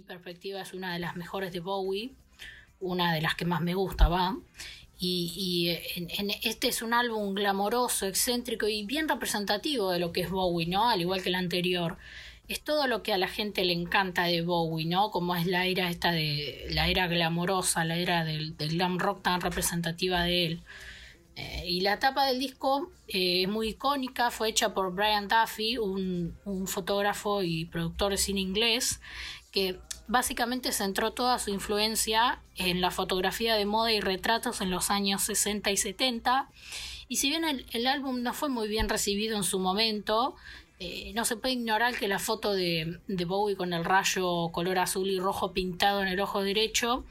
Perspectiva 0.03 0.61
es 0.61 0.73
una 0.75 0.93
de 0.93 0.99
las 0.99 1.17
mejores 1.17 1.53
de 1.53 1.61
Bowie, 1.61 2.13
una 2.81 3.15
de 3.15 3.21
las 3.21 3.35
que 3.35 3.45
más 3.45 3.61
me 3.61 3.75
gusta, 3.75 4.09
va. 4.09 4.37
Y, 5.01 5.79
este 6.43 6.69
es 6.69 6.83
un 6.83 6.93
álbum 6.93 7.35
glamoroso, 7.35 8.07
excéntrico 8.07 8.67
y 8.67 8.85
bien 8.85 9.09
representativo 9.09 9.93
de 9.93 10.01
lo 10.01 10.13
que 10.13 10.23
es 10.23 10.31
Bowie, 10.31 10.67
¿no? 10.67 10.89
Al 10.89 11.01
igual 11.01 11.23
que 11.23 11.29
el 11.29 11.37
anterior. 11.37 11.99
Es 12.49 12.63
todo 12.63 12.87
lo 12.87 13.03
que 13.03 13.13
a 13.13 13.19
la 13.19 13.29
gente 13.29 13.65
le 13.65 13.75
encanta 13.75 14.25
de 14.25 14.43
Bowie, 14.43 14.87
¿no? 14.87 15.11
Como 15.11 15.37
es 15.37 15.47
la 15.47 15.67
era 15.67 15.91
esta 15.91 16.11
de. 16.11 16.67
la 16.71 16.89
era 16.89 17.07
glamorosa, 17.07 17.85
la 17.85 17.97
era 17.97 18.25
del, 18.25 18.55
glam 18.57 18.99
rock 18.99 19.23
tan 19.23 19.41
representativa 19.41 20.25
de 20.25 20.47
él. 20.47 20.63
Eh, 21.37 21.65
y 21.67 21.83
la 21.83 22.01
tapa 22.01 22.27
del 22.27 22.41
disco 22.41 22.91
eh, 23.07 23.43
es 23.43 23.49
muy 23.49 23.69
icónica, 23.69 24.33
fue 24.33 24.49
hecha 24.49 24.75
por 24.75 24.93
Brian 24.93 25.29
Duffy, 25.29 25.79
un, 25.79 26.37
un 26.45 26.67
fotógrafo 26.67 27.45
y 27.45 27.67
productor 27.67 28.11
de 28.13 28.19
cine 28.19 28.41
inglés, 28.41 29.01
que 29.53 29.79
básicamente 30.09 30.73
centró 30.73 31.13
toda 31.13 31.39
su 31.39 31.51
influencia 31.51 32.41
en 32.57 32.81
la 32.81 32.91
fotografía 32.91 33.55
de 33.55 33.67
moda 33.67 33.93
y 33.93 34.01
retratos 34.01 34.61
en 34.61 34.71
los 34.71 34.91
años 34.91 35.23
60 35.23 35.71
y 35.71 35.77
70. 35.77 36.51
Y 37.09 37.17
si 37.17 37.29
bien 37.29 37.45
el, 37.45 37.87
álbum 37.87 38.23
no 38.23 38.33
fue 38.33 38.49
muy 38.49 38.69
bien 38.69 38.89
recibido 38.89 39.37
en 39.37 39.45
su 39.45 39.59
momento, 39.59 40.35
eh, 40.81 41.13
no 41.15 41.25
se 41.25 41.37
puede 41.37 41.55
ignorar 41.55 41.97
que 41.97 42.09
la 42.09 42.19
foto 42.19 42.55
de, 42.55 42.99
Bowie 43.07 43.57
con 43.57 43.73
el 43.73 43.85
rayo 43.85 44.49
color 44.51 44.79
azul 44.79 45.09
y 45.09 45.21
rojo 45.21 45.53
pintado 45.53 46.03
en 46.03 46.09
el 46.09 46.21
ojo 46.21 46.43
derecho 46.43 47.05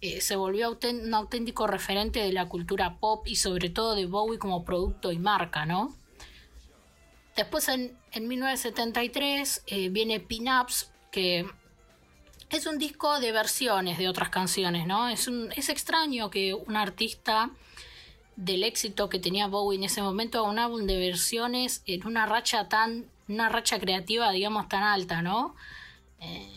eh, 0.00 0.20
se 0.20 0.36
volvió 0.36 0.78
un 0.80 1.14
auténtico 1.14 1.66
referente 1.66 2.20
de 2.20 2.32
la 2.32 2.48
cultura 2.48 2.98
pop 2.98 3.26
y 3.26 3.34
sobre 3.36 3.68
todo 3.68 3.96
de 3.96 4.06
Bowie 4.06 4.38
como 4.38 4.64
producto 4.64 5.10
y 5.10 5.18
marca, 5.18 5.66
¿no? 5.66 5.96
Después 7.36 7.68
en, 7.68 7.96
1973 8.14 9.62
eh, 9.66 9.88
viene 9.90 10.18
Pin-Ups, 10.18 10.90
que 11.10 11.46
es 12.50 12.66
un 12.66 12.78
disco 12.78 13.20
de 13.20 13.32
versiones 13.32 13.98
de 13.98 14.08
otras 14.08 14.30
canciones, 14.30 14.86
¿no? 14.86 15.08
Es, 15.08 15.28
un, 15.28 15.52
es 15.56 15.68
extraño 15.68 16.30
que 16.30 16.54
un 16.54 16.76
artista 16.76 17.50
del 18.36 18.64
éxito 18.64 19.08
que 19.08 19.18
tenía 19.18 19.48
Bowie 19.48 19.78
en 19.78 19.84
ese 19.84 20.00
momento 20.00 20.38
haga 20.38 20.48
un 20.48 20.58
álbum 20.58 20.86
de 20.86 20.96
versiones 20.96 21.82
en 21.86 22.06
una 22.06 22.26
racha 22.26 22.68
tan, 22.68 23.06
una 23.28 23.48
racha 23.48 23.78
creativa, 23.78 24.30
digamos, 24.30 24.68
tan 24.68 24.82
alta, 24.82 25.22
¿no? 25.22 25.54
Eh, 26.20 26.48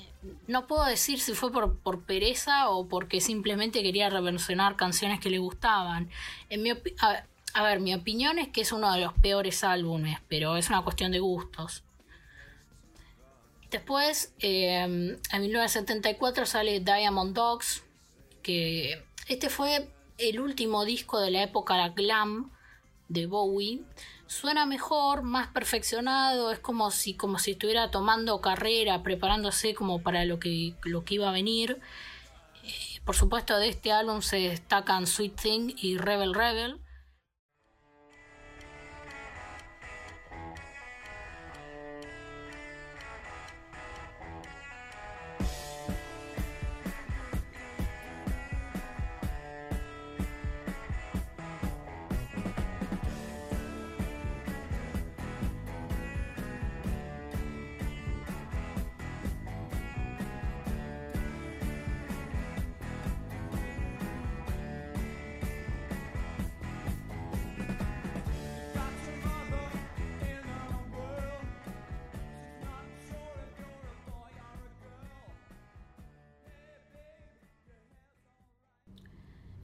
no 0.48 0.68
puedo 0.68 0.86
decir 0.86 1.20
si 1.20 1.34
fue 1.34 1.52
por, 1.52 1.78
por, 1.80 2.04
pereza 2.04 2.70
o 2.70 2.88
porque 2.88 3.20
simplemente 3.22 3.82
quería 3.82 4.10
reversionar 4.10 4.76
canciones 4.76 5.20
que 5.20 5.32
le 5.32 5.40
gustaban. 5.40 6.10
En 6.50 6.62
mi 6.62 6.70
a, 6.70 7.24
a 7.54 7.64
ver, 7.64 7.80
mi 7.80 7.94
opinión 7.94 8.40
es 8.40 8.48
que 8.50 8.62
es 8.62 8.72
uno 8.72 8.92
de 8.94 9.02
los 9.02 9.14
peores 9.14 9.64
álbumes, 9.64 10.20
pero 10.30 10.56
es 10.58 10.70
una 10.70 10.84
cuestión 10.84 11.12
de 11.12 11.20
gustos. 11.20 11.84
Después, 13.72 14.34
em, 14.40 15.18
en 15.32 15.42
1974 15.42 16.46
sale 16.46 16.82
Diamond 16.82 17.34
Dogs, 17.34 17.84
que 18.44 19.02
este 19.30 19.50
fue 19.50 19.90
el 20.18 20.42
último 20.42 20.84
disco 20.84 21.22
de 21.22 21.32
la 21.32 21.44
época 21.44 21.88
glam 21.90 22.52
de 23.08 23.28
Bowie. 23.28 23.82
Suena 24.28 24.66
mejor, 24.66 25.24
más 25.24 25.48
perfeccionado, 25.48 26.52
es 26.52 26.60
como 26.60 26.92
si, 26.92 27.14
como 27.14 27.40
si 27.40 27.52
estuviera 27.52 27.92
tomando 27.92 28.42
carrera, 28.42 29.04
preparándose 29.04 29.74
como 29.74 30.02
para 30.02 30.26
lo 30.26 30.38
que, 30.38 30.74
lo 30.84 31.06
que 31.06 31.16
iba 31.16 31.30
a 31.30 31.34
venir. 31.34 31.80
Eh, 32.64 33.00
por 33.06 33.16
supuesto, 33.16 33.58
de 33.58 33.70
este 33.70 33.94
álbum 33.94 34.22
se 34.22 34.38
destacan 34.38 35.08
Sweet 35.08 35.42
Thing 35.42 35.74
y 35.78 35.98
Rebel 35.98 36.34
Rebel. 36.34 36.82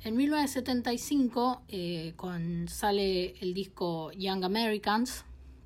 En 0.07 0.15
1975 0.15 1.63
eh, 1.67 2.13
con, 2.15 2.69
sale 2.69 3.35
el 3.41 3.53
disco 3.53 4.09
Young 4.13 4.45
Americans, 4.45 5.25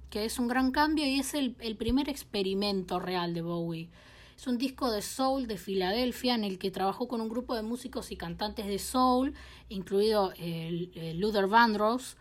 que 0.09 0.25
es 0.25 0.39
un 0.39 0.47
gran 0.47 0.71
cambio 0.71 1.05
y 1.05 1.19
es 1.19 1.35
el, 1.35 1.53
primer 1.77 2.09
experimento 2.09 2.99
real 2.99 3.35
de 3.35 3.43
Bowie. 3.43 3.91
Es 4.35 4.47
un 4.47 4.57
disco 4.57 4.89
de 4.89 5.03
soul 5.03 5.45
de 5.45 5.59
Filadelfia 5.59 6.33
en 6.33 6.43
el 6.43 6.57
que 6.57 6.71
trabajó 6.71 7.07
con 7.07 7.21
un 7.21 7.29
grupo 7.29 7.53
de 7.53 7.61
músicos 7.61 8.11
y 8.11 8.15
cantantes 8.15 8.65
de 8.65 8.79
soul, 8.79 9.35
incluido 9.69 10.33
el, 10.39 10.91
el 10.95 11.19
Luther 11.19 11.45
Vandross. 11.45 12.17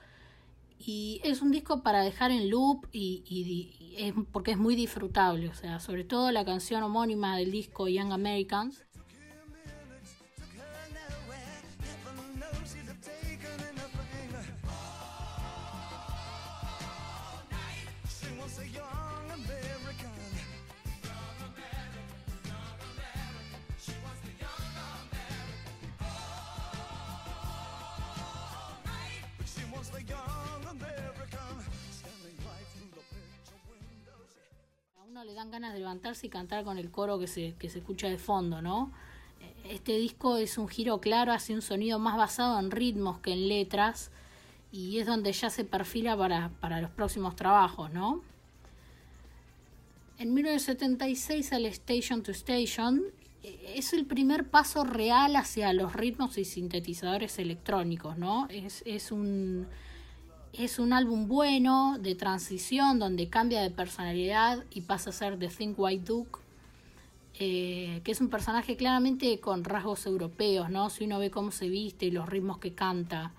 Y 0.79 1.23
es 1.25 1.41
un 1.41 1.51
disco 1.51 1.83
para 1.83 2.03
dejar 2.03 2.33
en 2.33 2.51
loop 2.51 2.87
y, 2.93 3.95
es, 3.97 4.13
porque 4.31 4.51
es 4.51 4.59
muy 4.59 4.77
disfrutable. 4.77 5.49
O 5.49 5.55
sea, 5.55 5.81
sobre 5.81 6.05
todo 6.05 6.31
la 6.33 6.45
canción 6.45 6.83
homónima 6.83 7.39
del 7.39 7.51
disco 7.51 7.89
Young 7.89 8.13
Americans 8.13 8.85
le 35.11 35.35
dan 35.35 35.51
ganas 35.51 35.73
de 35.73 35.81
levantarse 35.81 36.29
y 36.29 36.31
cantar 36.31 36.63
con 36.65 36.79
el 36.79 36.91
coro 36.91 37.19
que 37.19 37.27
se, 37.27 37.55
que 37.59 37.69
se 37.69 37.81
escucha 37.81 38.09
de 38.09 38.17
fondo, 38.17 38.63
¿no? 38.63 38.93
Este 39.65 39.97
disco 39.97 40.37
es 40.37 40.57
un 40.57 40.69
giro 40.69 41.01
claro 41.01 41.33
hace 41.33 41.53
un 41.53 41.63
sonido 41.63 41.99
más 41.99 42.17
basado 42.17 42.59
en 42.61 42.71
ritmos 42.71 43.19
que 43.19 43.33
en 43.33 43.49
letras 43.49 44.13
y 44.71 44.99
es 44.99 45.07
donde 45.07 45.33
ya 45.33 45.51
se 45.51 45.65
perfila 45.65 46.17
para, 46.17 46.51
para 46.61 46.81
los 46.81 46.91
próximos 46.93 47.35
trabajos, 47.35 47.93
¿no? 47.93 48.23
En 50.19 50.33
1976 50.33 51.47
sale 51.47 51.69
Station 51.69 52.23
to 52.23 52.31
Station. 52.31 53.03
Es 53.43 53.93
el 53.93 54.07
primer 54.07 54.49
paso 54.49 54.85
real 54.85 55.35
hacia 55.35 55.73
los 55.73 55.93
ritmos 55.93 56.39
y 56.39 56.45
sintetizadores 56.45 57.39
electrónicos, 57.41 58.17
¿no? 58.17 58.47
Es, 58.49 58.83
es 58.87 59.11
un 59.11 59.67
es 60.53 60.79
un 60.79 60.93
álbum 60.93 61.29
bueno, 61.29 61.97
de 61.99 62.15
transición, 62.15 62.99
donde 62.99 63.29
cambia 63.29 63.63
de 63.63 63.71
personalidad 63.71 64.65
y 64.73 64.83
pasa 64.83 65.11
a 65.11 65.13
ser 65.13 65.39
The 65.39 65.49
Think 65.49 65.79
White 65.79 66.05
Duke, 66.05 66.41
eh, 67.39 68.01
que 68.05 68.13
es 68.13 68.21
un 68.21 68.29
personaje 68.29 68.77
claramente 68.77 69.39
con 69.39 69.65
rasgos 69.65 70.07
europeos, 70.07 70.69
¿no? 70.71 70.91
Si 70.91 71.05
uno 71.05 71.19
ve 71.19 71.31
cómo 71.31 71.53
se 71.53 71.69
viste 71.69 72.07
y 72.07 72.11
los 72.11 72.29
ritmos 72.29 72.59
que 72.59 72.75
canta. 72.75 73.33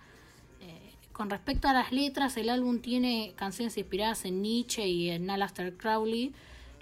Eh, 0.62 0.94
con 1.12 1.30
respecto 1.30 1.68
a 1.68 1.74
las 1.74 1.92
letras, 1.92 2.38
el 2.38 2.50
álbum 2.50 2.80
tiene 2.80 3.34
canciones 3.36 3.78
inspiradas 3.78 4.26
en 4.26 4.42
Nietzsche 4.42 4.88
y 4.88 5.10
en 5.10 5.30
Aleister 5.30 5.76
Crowley, 5.76 6.34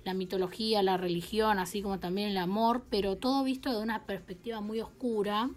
la 0.05 0.13
mitología, 0.13 0.83
la 0.83 0.95
religión, 0.95 1.59
así 1.59 1.81
como 1.81 1.99
también 1.99 2.29
el 2.29 2.37
amor, 2.37 2.83
pero 2.89 3.17
todo 3.17 3.43
visto 3.43 3.73
de 3.73 3.83
una 3.83 4.03
perspectiva 4.03 4.61
muy 4.61 4.79
oscura 4.79 5.49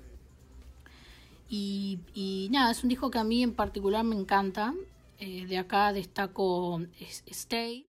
y, 1.54 2.48
nada, 2.50 2.70
es 2.70 2.82
un 2.82 2.88
disco 2.88 3.10
que 3.10 3.18
a 3.18 3.24
mí 3.24 3.42
en 3.42 3.52
particular 3.52 4.04
me 4.04 4.16
encanta. 4.16 4.72
Eh, 5.18 5.46
de 5.46 5.58
acá 5.58 5.92
destaco 5.92 6.80
Stay. 7.26 7.86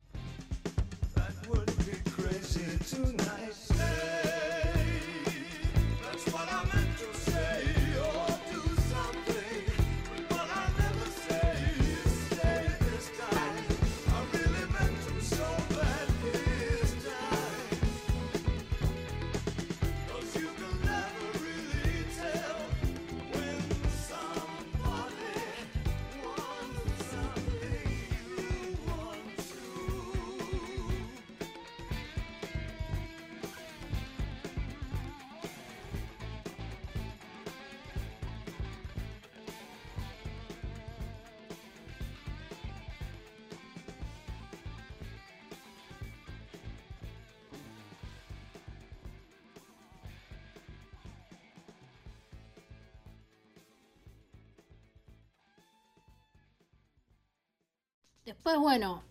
Después, 58.26 58.58
bueno, 58.58 59.04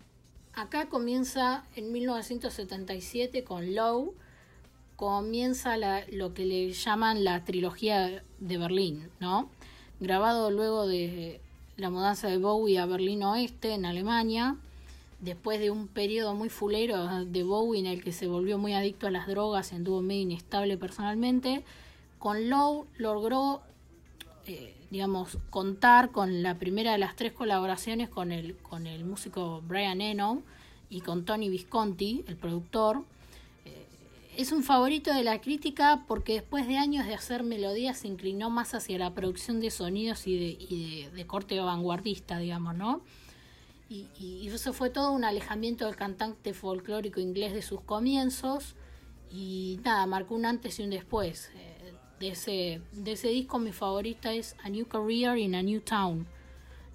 acá 0.55 0.89
comienza 0.89 1.67
en 1.77 1.93
1977 1.93 3.45
con 3.45 3.75
Low, 3.75 4.15
comienza 4.97 5.77
lo 6.11 6.33
que 6.33 6.47
le 6.47 6.73
llaman 6.73 7.23
la 7.23 7.45
trilogía 7.45 8.25
de 8.41 8.59
Berlín, 8.59 9.11
¿no? 9.21 9.51
Grabado 10.01 10.51
luego 10.51 10.87
de 10.87 11.43
la 11.77 11.91
mudanza 11.91 12.29
de 12.29 12.39
Bowie 12.39 12.79
a 12.79 12.87
Berlín 12.87 13.23
Oeste, 13.23 13.75
en 13.75 13.85
Alemania, 13.85 14.57
después 15.21 15.61
de 15.61 15.71
un 15.71 15.89
periodo 15.89 16.35
muy 16.35 16.49
fulero 16.49 17.27
de 17.27 17.43
Bowie 17.43 17.81
en 17.81 17.87
el 17.87 18.03
que 18.03 18.13
se 18.13 18.29
volvió 18.29 18.57
muy 18.57 18.73
adicto 18.73 19.07
a 19.07 19.11
las 19.11 19.27
drogas 19.27 19.75
anduvo 19.75 20.01
medio 20.01 20.23
inestable 20.23 20.79
personalmente, 20.79 21.65
con 22.19 22.49
Low 22.49 22.87
logró 22.97 23.61
eh, 24.47 24.75
digamos, 24.93 25.39
contar 25.49 26.11
con 26.11 26.43
la 26.43 26.59
primera 26.59 26.93
de 26.93 26.99
las 26.99 27.17
tres 27.17 27.33
colaboraciones 27.33 28.11
con 28.11 28.31
el, 28.31 28.59
con 28.59 28.87
el 28.87 29.07
músico 29.07 29.63
Brian 29.67 30.03
Eno 30.03 30.43
y 30.91 31.01
con 31.01 31.25
Tony 31.25 31.49
Visconti, 31.49 32.23
el 32.29 32.37
productor. 32.37 33.03
Eh, 33.65 33.87
es 34.37 34.53
un 34.53 34.63
favorito 34.63 35.15
de 35.15 35.25
la 35.25 35.41
crítica 35.41 36.05
porque 36.07 36.35
después 36.35 36.69
de 36.69 36.77
años 36.77 37.07
de 37.07 37.15
hacer 37.15 37.43
melodías 37.43 38.01
se 38.01 38.09
inclinó 38.09 38.51
más 38.51 38.75
hacia 38.75 38.99
la 38.99 39.15
producción 39.15 39.61
de 39.61 39.71
sonidos 39.71 40.27
y 40.27 40.39
de, 40.39 40.57
y 40.61 41.09
de, 41.11 41.27
corte 41.27 41.59
vanguardista, 41.59 42.39
digamos, 42.39 42.75
¿no? 42.75 43.01
Y, 43.89 44.09
y, 44.21 44.47
eso 44.49 44.75
fue 44.75 44.91
todo 44.91 45.13
un 45.13 45.25
alejamiento 45.25 45.87
del 45.87 45.97
cantante 45.97 46.53
folclórico 46.53 47.19
inglés 47.19 47.55
de 47.55 47.63
sus 47.63 47.81
comienzos 47.81 48.75
y 49.31 49.81
nada, 49.85 50.05
marcó 50.05 50.35
un 50.35 50.45
antes 50.45 50.79
y 50.79 50.83
un 50.83 50.91
después. 50.91 51.51
Eh, 51.55 51.72
de 52.23 52.29
ese, 52.29 52.81
de 52.93 53.13
ese 53.13 53.29
disco 53.29 53.59
mi 53.59 53.73
favorita 53.73 54.33
es 54.33 54.55
A 54.63 54.69
New 54.69 54.87
Career 54.87 55.37
in 55.37 55.57
a 55.57 55.63
New 55.63 55.81
Town, 55.81 56.25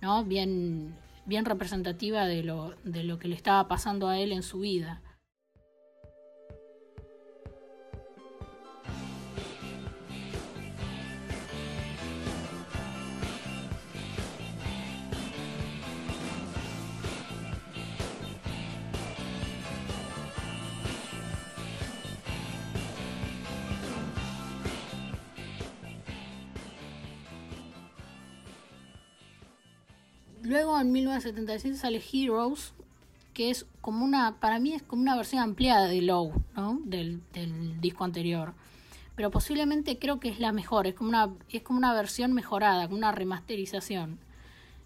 ¿no? 0.01 0.23
Bien, 0.23 0.95
bien 1.25 1.43
representativa 1.43 2.25
de 2.25 2.43
lo, 2.43 2.75
de 2.85 3.03
lo 3.03 3.19
que 3.19 3.27
le 3.27 3.35
estaba 3.35 3.67
pasando 3.67 4.07
a 4.07 4.17
él 4.17 4.31
en 4.31 4.41
su 4.41 4.61
vida. 4.61 5.01
En 30.79 30.91
1976 30.91 31.79
sale 31.79 32.01
Heroes, 32.11 32.73
que 33.33 33.49
es 33.49 33.65
como 33.81 34.03
una, 34.05 34.39
para 34.39 34.59
mí 34.59 34.73
es 34.73 34.83
como 34.83 35.01
una 35.01 35.15
versión 35.15 35.41
ampliada 35.41 35.87
de 35.87 36.01
Low, 36.01 36.33
¿no? 36.55 36.79
Del, 36.83 37.21
disco 37.79 38.03
anterior. 38.03 38.53
Pero 39.15 39.31
posiblemente 39.31 39.97
creo 39.97 40.19
que 40.19 40.29
es 40.29 40.39
la 40.39 40.51
mejor, 40.51 40.87
es 40.87 40.95
como 40.95 41.09
una, 41.09 41.29
es 41.49 41.61
como 41.61 41.77
una 41.77 41.93
versión 41.93 42.33
mejorada, 42.33 42.85
como 42.85 42.97
una 42.97 43.11
remasterización. 43.11 44.19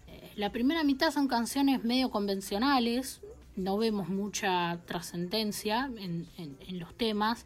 Eh, 0.06 0.32
la 0.36 0.50
primera 0.50 0.84
mitad 0.84 1.10
son 1.10 1.28
canciones 1.28 1.84
medio 1.84 2.10
convencionales, 2.10 3.20
no 3.56 3.76
vemos 3.76 4.08
mucha 4.08 4.78
trascendencia 4.86 5.90
en, 5.98 6.26
los 6.78 6.94
temas, 6.94 7.44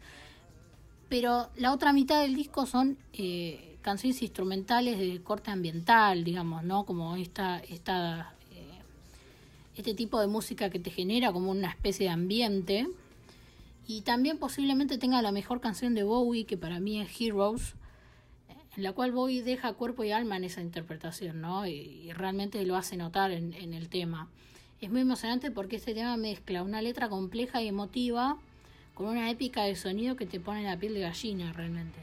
pero 1.09 1.49
la 1.55 1.73
otra 1.73 1.91
mitad 1.91 2.21
del 2.21 2.35
disco 2.35 2.65
son 2.65 2.97
eh, 3.13 3.77
canciones 3.81 4.21
instrumentales 4.21 4.97
de 4.97 5.21
corte 5.21 5.51
ambiental, 5.51 6.23
digamos, 6.23 6.63
¿no? 6.63 6.85
Como 6.85 7.15
esta, 7.15 7.59
esta 7.59 8.33
este 9.77 9.93
tipo 9.93 10.19
de 10.19 10.27
música 10.27 10.69
que 10.69 10.79
te 10.79 10.89
genera 10.89 11.31
como 11.31 11.51
una 11.51 11.69
especie 11.69 12.07
de 12.07 12.11
ambiente. 12.11 12.87
Y 13.85 14.01
también 14.01 14.37
posiblemente 14.37 14.97
tenga 14.97 15.21
la 15.21 15.31
mejor 15.31 15.61
canción 15.61 15.93
de 15.93 16.03
Bowie, 16.03 16.45
que 16.45 16.57
para 16.57 16.79
mí 16.79 16.99
es 16.99 17.21
Heroes, 17.21 17.75
en 18.75 18.83
la 18.83 18.91
cual 18.91 19.11
Bowie 19.11 19.43
deja 19.43 19.73
cuerpo 19.73 20.03
y 20.03 20.11
alma 20.11 20.35
en 20.35 20.43
esa 20.43 20.61
interpretación, 20.61 21.41
¿no? 21.41 21.65
Y, 21.67 22.11
realmente 22.13 22.63
lo 22.65 22.75
hace 22.75 22.97
notar 22.97 23.31
en, 23.31 23.53
en, 23.53 23.73
el 23.73 23.87
tema. 23.87 24.29
Es 24.81 24.91
muy 24.91 25.01
emocionante 25.01 25.51
porque 25.51 25.77
este 25.77 25.93
tema 25.93 26.17
mezcla 26.17 26.63
una 26.63 26.81
letra 26.81 27.07
compleja 27.07 27.61
y 27.61 27.67
emotiva 27.67 28.37
con 28.93 29.07
una 29.07 29.29
épica 29.29 29.63
de 29.63 29.75
sonido 29.75 30.15
que 30.15 30.25
te 30.25 30.39
pone 30.39 30.63
la 30.63 30.77
piel 30.77 30.95
de 30.95 31.01
gallina 31.01 31.53
realmente. 31.53 31.99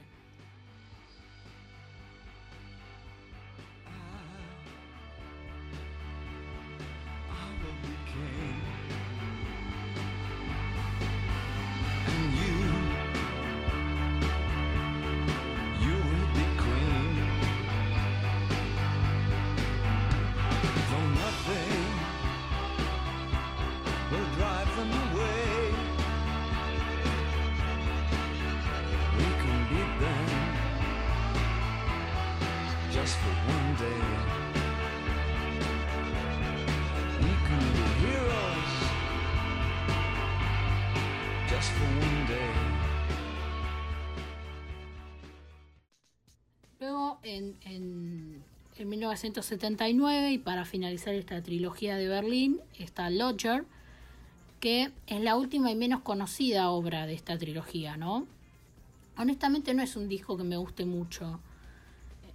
En, 47.74 48.42
en, 48.76 48.88
1979, 48.88 50.32
y 50.32 50.38
para 50.38 50.64
finalizar 50.64 51.14
esta 51.14 51.42
trilogía 51.42 51.96
de 51.96 52.08
Berlín, 52.08 52.60
está 52.78 53.10
Lodger, 53.10 53.64
que 54.60 54.90
es 55.06 55.20
la 55.20 55.36
última 55.36 55.70
y 55.70 55.74
menos 55.74 56.00
conocida 56.00 56.70
obra 56.70 57.06
de 57.06 57.14
esta 57.14 57.36
trilogía, 57.36 57.96
¿no? 57.96 58.26
Honestamente 59.16 59.74
no 59.74 59.82
es 59.82 59.94
un 59.96 60.08
disco 60.08 60.36
que 60.36 60.44
me 60.44 60.56
guste 60.56 60.84
mucho. 60.84 61.38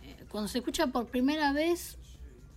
Eh, 0.04 0.15
cuando 0.30 0.47
se 0.47 0.60
escucha 0.60 0.88
por 0.88 1.08
primera 1.08 1.52
vez, 1.52 1.97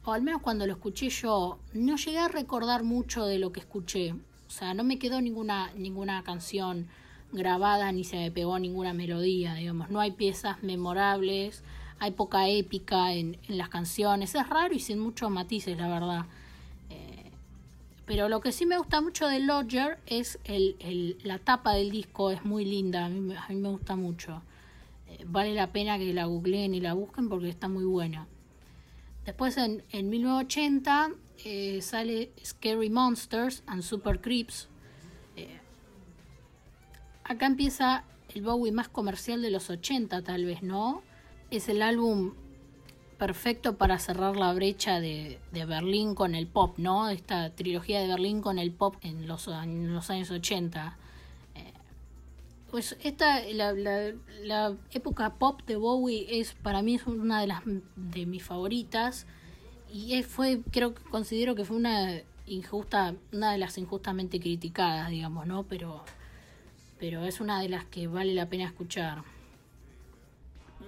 o 0.04 0.12
al 0.12 0.22
menos 0.22 0.42
cuando 0.42 0.66
lo 0.66 0.74
escuché 0.74 1.08
yo, 1.08 1.58
no 1.72 1.96
llegué 1.96 2.18
a 2.18 2.28
recordar 2.28 2.82
mucho 2.84 3.26
de 3.26 3.38
lo 3.38 3.52
que 3.52 3.60
escuché. 3.60 4.12
O 4.12 4.50
sea, 4.50 4.74
no 4.74 4.84
me 4.84 4.98
quedó 4.98 5.20
ninguna, 5.20 5.72
ninguna 5.74 6.22
canción 6.22 6.86
grabada 7.32 7.90
ni 7.92 8.04
se 8.04 8.16
me 8.16 8.30
pegó 8.30 8.58
ninguna 8.58 8.92
melodía, 8.92 9.54
digamos. 9.54 9.90
No 9.90 10.00
hay 10.00 10.12
piezas 10.12 10.62
memorables 10.62 11.62
hay 12.02 12.10
poca 12.10 12.48
épica 12.48 13.12
en, 13.12 13.38
las 13.46 13.68
canciones, 13.68 14.34
es 14.34 14.48
raro 14.48 14.74
y 14.74 14.80
sin 14.80 14.98
muchos 14.98 15.30
matices, 15.30 15.78
la 15.78 15.86
verdad. 15.86 16.24
Eh, 16.90 17.30
pero 18.06 18.28
lo 18.28 18.40
que 18.40 18.50
sí 18.50 18.66
me 18.66 18.76
gusta 18.76 19.00
mucho 19.00 19.28
de 19.28 19.38
Lodger 19.38 20.00
es 20.06 20.40
el, 20.42 21.16
la 21.22 21.38
tapa 21.38 21.74
del 21.74 21.92
disco, 21.92 22.32
es 22.32 22.44
muy 22.44 22.64
linda, 22.64 23.04
a 23.04 23.08
mí, 23.08 23.20
me 23.20 23.68
gusta 23.68 23.94
mucho. 23.94 24.42
Eh, 25.06 25.24
vale 25.28 25.54
la 25.54 25.68
pena 25.70 25.96
que 25.96 26.12
la 26.12 26.24
googleen 26.24 26.74
y 26.74 26.80
la 26.80 26.92
busquen 26.94 27.28
porque 27.28 27.48
está 27.48 27.68
muy 27.68 27.84
buena. 27.84 28.26
Después 29.24 29.56
en, 29.56 29.84
en 29.92 30.10
1980 30.10 31.10
eh, 31.44 31.82
sale 31.82 32.32
Scary 32.44 32.90
Monsters 32.90 33.62
and 33.66 33.82
Super 33.82 34.20
Creeps. 34.20 34.68
acá 37.22 37.46
empieza 37.46 38.02
el 38.34 38.42
Bowie 38.42 38.72
más 38.72 38.88
comercial 38.88 39.40
de 39.40 39.52
los 39.52 39.70
80 39.70 40.22
tal 40.22 40.44
vez, 40.46 40.64
¿no? 40.64 41.04
Es 41.52 41.68
el 41.68 41.82
álbum 41.82 42.32
perfecto 43.18 43.76
para 43.76 43.98
cerrar 43.98 44.36
la 44.36 44.52
brecha 44.52 44.98
de, 45.00 45.38
Berlín 45.52 46.14
con 46.14 46.34
el 46.34 46.46
pop, 46.46 46.78
¿no? 46.78 47.08
Esta 47.08 47.50
trilogía 47.54 48.00
de 48.00 48.08
Berlín 48.08 48.40
con 48.40 48.58
el 48.58 48.72
pop 48.72 48.96
en 49.02 49.28
los, 49.28 49.46
años 49.46 50.10
80. 50.10 50.96
Eh, 51.54 51.72
pues 52.70 52.96
esta, 53.02 53.40
la, 53.52 53.72
la, 54.42 54.74
época 54.92 55.34
pop 55.34 55.60
de 55.66 55.76
Bowie 55.76 56.40
es 56.40 56.54
para 56.54 56.82
mí 56.82 56.96
es 56.96 57.06
una 57.06 57.40
de 57.40 57.46
las 57.46 57.62
de 57.96 58.26
mis 58.26 58.42
favoritas 58.42 59.26
y 59.92 60.20
fue, 60.22 60.62
creo 60.70 60.94
que 60.94 61.02
considero 61.04 61.54
que 61.54 61.64
fue 61.64 61.76
una 61.76 62.22
injusta, 62.46 63.14
una 63.32 63.52
de 63.52 63.58
las 63.58 63.78
injustamente 63.78 64.40
criticadas, 64.40 65.10
digamos, 65.10 65.46
¿no? 65.46 65.64
Pero, 65.64 66.02
pero 66.98 67.24
es 67.24 67.40
una 67.40 67.60
de 67.60 67.68
las 67.68 67.84
que 67.84 68.06
vale 68.06 68.34
la 68.34 68.48
pena 68.48 68.64
escuchar. 68.64 69.22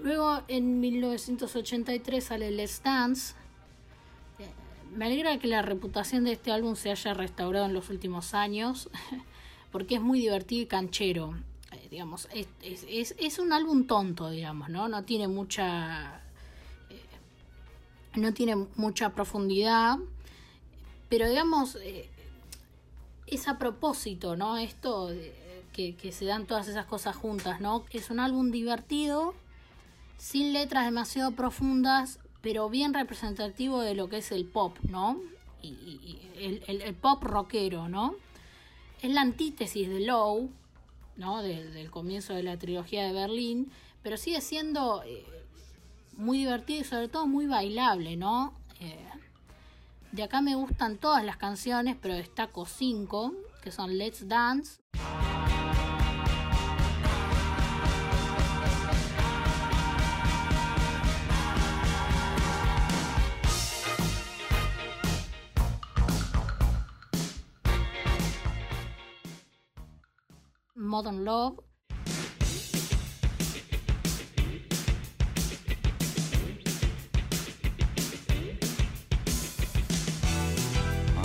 Luego 0.04 0.42
en 0.48 0.80
1983 0.80 2.22
sale 2.22 2.50
Let's 2.50 2.82
Dance. 2.82 3.34
Eh, 4.38 4.50
me 4.94 5.06
alegra 5.06 5.38
que 5.38 5.46
la 5.46 5.62
reputación 5.62 6.24
de 6.24 6.32
este 6.32 6.52
álbum 6.52 6.76
se 6.76 6.90
haya 6.90 7.14
restaurado 7.14 7.64
en 7.64 7.72
los 7.72 7.88
últimos 7.88 8.34
años, 8.34 8.90
porque 9.72 9.94
es 9.94 10.02
muy 10.02 10.20
divertido 10.20 10.60
y 10.60 10.66
canchero. 10.66 11.34
Eh, 11.72 11.88
digamos, 11.90 12.28
es, 12.60 13.38
un 13.38 13.54
álbum 13.54 13.86
tonto, 13.86 14.28
digamos, 14.28 14.68
¿no? 14.68 14.88
No 14.88 15.04
tiene 15.04 15.26
mucha. 15.26 16.20
Eh, 16.90 17.00
no 18.16 18.34
tiene 18.34 18.56
mucha 18.76 19.14
profundidad. 19.14 19.96
Pero 21.08 21.30
digamos. 21.30 21.78
es 23.26 23.48
a 23.48 23.58
propósito, 23.58 24.36
¿no? 24.36 24.58
Esto 24.58 25.08
que, 25.72 25.96
que 25.96 26.12
se 26.12 26.26
dan 26.26 26.44
todas 26.44 26.68
esas 26.68 26.84
cosas 26.84 27.16
juntas, 27.16 27.62
¿no? 27.62 27.86
Es 27.90 28.10
un 28.10 28.20
álbum 28.20 28.50
divertido 28.50 29.34
sin 30.18 30.52
letras 30.52 30.84
demasiado 30.84 31.32
profundas, 31.32 32.18
pero 32.40 32.68
bien 32.68 32.94
representativo 32.94 33.80
de 33.80 33.94
lo 33.94 34.08
que 34.08 34.18
es 34.18 34.32
el 34.32 34.44
pop, 34.46 34.76
¿no? 34.82 35.20
Y, 35.62 36.20
el, 36.36 36.94
pop 36.94 37.22
rockero, 37.22 37.88
¿no? 37.88 38.14
Es 39.00 39.10
la 39.10 39.22
antítesis 39.22 39.88
de 39.88 40.00
Low, 40.00 40.50
¿no? 41.16 41.42
del 41.42 41.90
comienzo 41.90 42.34
de 42.34 42.42
la 42.42 42.58
trilogía 42.58 43.04
de 43.06 43.12
Berlín, 43.12 43.70
pero 44.02 44.16
sigue 44.16 44.40
siendo 44.40 45.02
eh, 45.04 45.24
muy 46.16 46.38
divertido 46.38 46.80
y 46.80 46.84
sobre 46.84 47.08
todo 47.08 47.26
muy 47.26 47.46
bailable, 47.46 48.16
¿no? 48.16 48.52
Eh, 48.80 49.08
de 50.12 50.22
acá 50.22 50.40
me 50.40 50.54
gustan 50.54 50.98
todas 50.98 51.24
las 51.24 51.36
canciones, 51.36 51.96
pero 52.00 52.14
destaco 52.14 52.66
cinco, 52.66 53.34
que 53.62 53.72
son 53.72 53.96
Let's 53.96 54.28
Dance. 54.28 54.80
Modern 70.94 71.24
Love. 71.24 71.58
I 71.98 72.02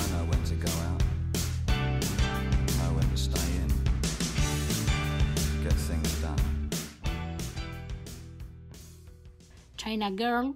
know 0.10 0.25
when 0.25 0.41
to 0.45 0.55
go 0.55 0.71
out, 0.71 1.03
I 1.67 1.99
know 2.79 2.93
when 2.95 3.08
to 3.12 3.15
stay 3.15 3.47
in, 3.62 3.67
get 5.63 5.73
things 5.73 6.15
done. 6.19 6.71
China 9.77 10.10
Girl. 10.10 10.55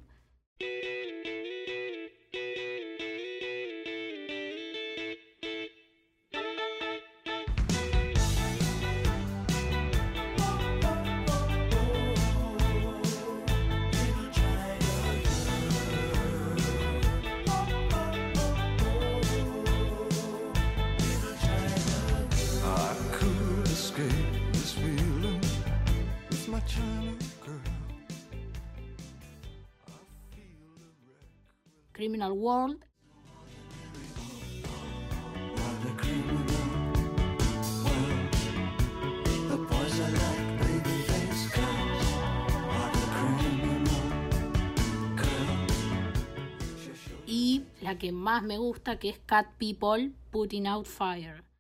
Y 47.26 47.64
la 47.80 47.98
que 47.98 48.12
más 48.12 48.44
me 48.44 48.58
gusta 48.58 49.00
que 49.00 49.08
es 49.08 49.20
Cat 49.20 49.48
People 49.58 50.12
Putting 50.30 50.68
Out 50.68 50.86
Fire. 50.86 51.53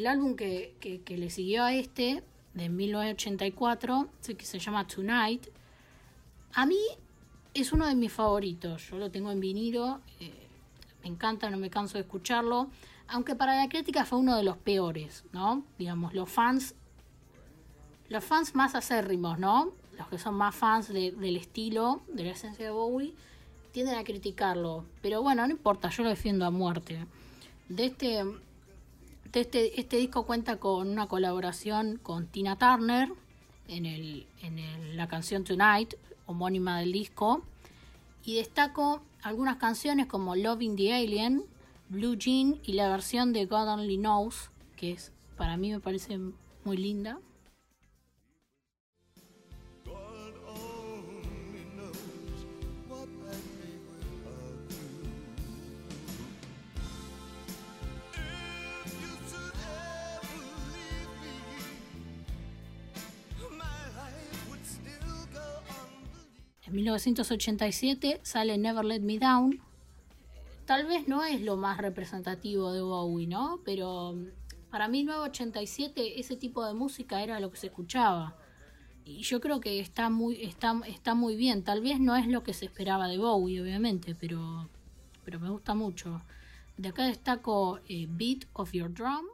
El 0.00 0.06
álbum 0.06 0.34
que, 0.34 1.04
le 1.06 1.30
siguió 1.30 1.62
a 1.62 1.74
este, 1.74 2.24
de 2.54 2.68
1984, 2.70 4.08
que 4.36 4.46
se 4.46 4.58
llama 4.58 4.86
Tonight, 4.86 5.46
a 6.54 6.64
mí 6.64 6.80
es 7.52 7.72
uno 7.72 7.86
de 7.86 7.94
mis 7.94 8.10
favoritos. 8.10 8.88
Yo 8.90 8.96
lo 8.96 9.10
tengo 9.10 9.30
en 9.30 9.40
vinilo, 9.40 10.00
eh, 10.18 10.32
me 11.02 11.10
encanta, 11.10 11.50
no 11.50 11.58
me 11.58 11.68
canso 11.68 11.98
de 11.98 12.00
escucharlo. 12.00 12.70
Aunque 13.08 13.34
para 13.34 13.56
la 13.56 13.68
crítica 13.68 14.06
fue 14.06 14.18
uno 14.18 14.36
de 14.36 14.42
los 14.42 14.56
peores, 14.56 15.24
¿no? 15.32 15.64
Digamos, 15.78 16.14
los 16.14 16.30
fans, 16.30 16.74
los 18.08 18.24
fans 18.24 18.54
más 18.54 18.74
acérrimos, 18.74 19.38
¿no? 19.38 19.72
Los 19.98 20.08
que 20.08 20.18
son 20.18 20.34
más 20.34 20.54
fans 20.54 20.88
del 20.88 21.36
estilo, 21.36 22.00
de 22.08 22.24
la 22.24 22.30
esencia 22.30 22.64
de 22.64 22.70
Bowie, 22.70 23.12
tienden 23.72 23.96
a 23.96 24.04
criticarlo. 24.04 24.86
Pero 25.02 25.22
bueno, 25.22 25.46
no 25.46 25.52
importa, 25.52 25.90
yo 25.90 26.04
lo 26.04 26.08
defiendo 26.08 26.46
a 26.46 26.50
muerte. 26.50 27.04
De 27.68 27.86
este, 27.86 28.24
este, 29.34 29.80
este 29.80 29.96
disco 29.98 30.24
cuenta 30.24 30.56
con 30.56 30.88
una 30.88 31.06
colaboración 31.06 31.98
con 32.02 32.26
Tina 32.26 32.56
Turner 32.56 33.12
en, 33.68 33.86
el, 33.86 34.26
la 34.96 35.06
canción 35.06 35.44
Tonight, 35.44 35.94
homónima 36.26 36.80
del 36.80 36.92
disco. 36.92 37.42
Y 38.24 38.36
destaco 38.36 39.02
algunas 39.22 39.56
canciones 39.56 40.06
como 40.06 40.34
Loving 40.34 40.76
the 40.76 40.92
Alien, 40.92 41.44
Blue 41.88 42.16
Jean 42.16 42.60
y 42.64 42.72
la 42.72 42.88
versión 42.88 43.32
de 43.32 43.46
God 43.46 43.68
Only 43.68 43.96
Knows, 43.96 44.50
que 44.76 44.92
es 44.92 45.12
para 45.36 45.56
mí 45.56 45.70
me 45.70 45.80
parece 45.80 46.18
muy 46.64 46.76
linda. 46.76 47.18
En 66.70 66.76
1987 66.76 68.20
sale 68.22 68.56
Never 68.56 68.84
Let 68.84 69.00
Me 69.00 69.18
Down. 69.18 69.60
Tal 70.66 70.86
vez 70.86 71.08
no 71.08 71.24
es 71.24 71.40
lo 71.40 71.56
más 71.56 71.78
representativo 71.78 72.70
de 72.70 72.80
Bowie, 72.80 73.26
¿no? 73.26 73.58
Pero 73.64 74.12
mm, 74.12 74.26
para 74.70 74.86
1987 74.86 76.20
ese 76.20 76.36
tipo 76.36 76.64
de 76.64 76.74
música 76.74 77.24
era 77.24 77.40
lo 77.40 77.50
que 77.50 77.56
se 77.56 77.66
escuchaba. 77.66 78.36
Y 79.04 79.22
yo 79.22 79.40
creo 79.40 79.58
que 79.58 79.80
está 79.80 80.10
muy, 80.10 80.44
está, 80.44 80.80
está 80.86 81.16
muy 81.16 81.34
bien. 81.34 81.64
Tal 81.64 81.80
vez 81.80 81.98
no 81.98 82.14
es 82.14 82.28
lo 82.28 82.44
que 82.44 82.54
se 82.54 82.66
esperaba 82.66 83.08
de 83.08 83.18
Bowie, 83.18 83.60
obviamente, 83.60 84.14
pero, 84.14 84.68
pero 85.24 85.40
me 85.40 85.50
gusta 85.50 85.74
mucho. 85.74 86.22
De 86.76 86.90
acá 86.90 87.02
destaco 87.06 87.80
eh, 87.88 88.06
Beat 88.08 88.46
of 88.52 88.70
Your 88.70 88.94
Drum. 88.94 89.26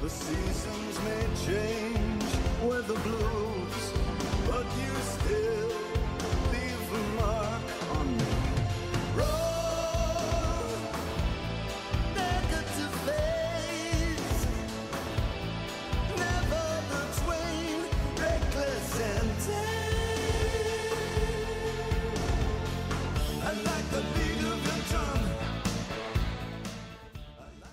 The 0.00 0.08
seasons 0.08 0.98
may 1.04 1.26
change 1.44 2.04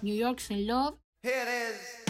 New 0.01 0.15
York's 0.15 0.49
in 0.49 0.65
Love. 0.65 0.95
Here 1.21 1.33
it 1.41 1.47
is. 1.47 2.01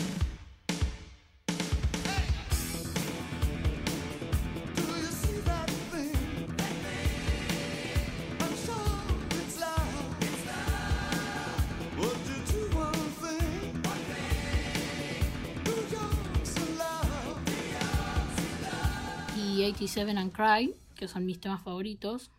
y 19.38 19.64
87 19.66 20.18
and 20.18 20.32
Cry, 20.32 20.74
que 20.96 21.08
son 21.08 21.26
mis 21.26 21.40
temas 21.40 21.62
favoritos. 21.62 22.32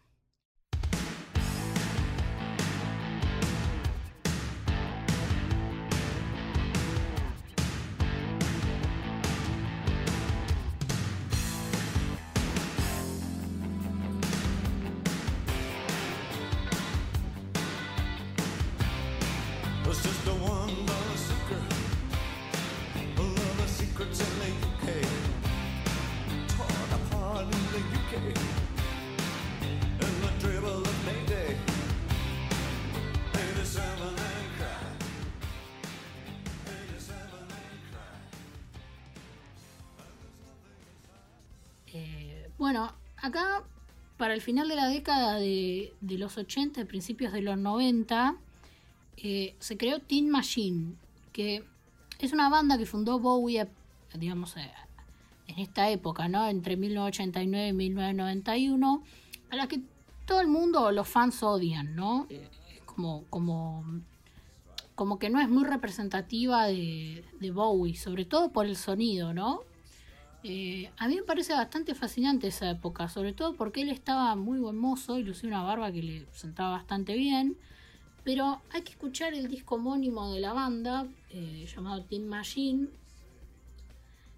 Final 44.43 44.69
de 44.69 44.77
la 44.77 44.89
década 44.89 45.37
de, 45.37 45.93
los 46.03 46.37
80, 46.37 46.85
principios 46.85 47.33
de 47.33 47.43
los 47.43 47.57
90, 47.57 48.37
eh, 49.17 49.55
se 49.59 49.77
creó 49.77 50.01
Teen 50.01 50.29
Machine, 50.31 50.95
que 51.33 51.65
es 52.19 52.33
una 52.33 52.49
banda 52.49 52.79
que 52.79 52.87
fundó 52.87 53.19
Bowie, 53.19 53.67
digamos, 54.15 54.57
eh, 54.57 54.71
en 55.47 55.59
esta 55.59 55.91
época, 55.91 56.29
¿no? 56.29 56.49
Entre 56.49 56.77
1989 56.77 57.69
y 57.69 57.73
1991, 57.73 59.03
a 59.51 59.57
la 59.57 59.67
que 59.67 59.81
todo 60.27 60.41
el 60.41 60.49
mundo, 60.49 60.93
los 60.93 61.09
fans 61.09 61.43
odian, 61.43 61.95
¿no? 61.95 62.27
como, 62.87 63.25
como, 63.31 63.85
como 64.95 65.19
que 65.19 65.31
no 65.31 65.41
es 65.41 65.49
muy 65.49 65.65
representativa 65.65 66.67
de, 66.67 67.25
de 67.41 67.51
Bowie, 67.51 67.97
sobre 67.97 68.25
todo 68.25 68.53
por 68.53 68.67
el 68.67 68.77
sonido, 68.77 69.33
¿no? 69.33 69.61
Eh, 70.45 70.91
a 70.99 71.07
mí 71.07 71.17
me 71.17 71.23
parece 71.23 71.53
bastante 71.53 71.95
fascinante 71.95 72.49
esa 72.49 72.71
época, 72.71 73.09
sobre 73.09 73.33
todo 73.33 73.55
porque 73.55 73.83
él 73.83 73.91
estaba 73.91 74.35
muy 74.35 74.59
buen 74.59 74.77
mozo 74.77 75.19
y 75.19 75.23
lucía 75.23 75.49
una 75.49 75.63
barba 75.63 75.93
que 75.93 76.03
le 76.03 76.27
sentaba 76.33 76.71
bastante 76.71 77.15
bien. 77.15 77.57
Pero 78.25 78.61
hay 78.71 78.83
que 78.83 78.93
escuchar 78.93 79.35
el 79.35 79.49
disco 79.49 79.77
homónimo 79.77 80.33
de 80.33 80.41
la 80.41 80.53
banda, 80.53 81.07
eh, 81.31 81.67
llamado 81.73 82.05
Team 82.05 82.25
Machine. 82.25 82.89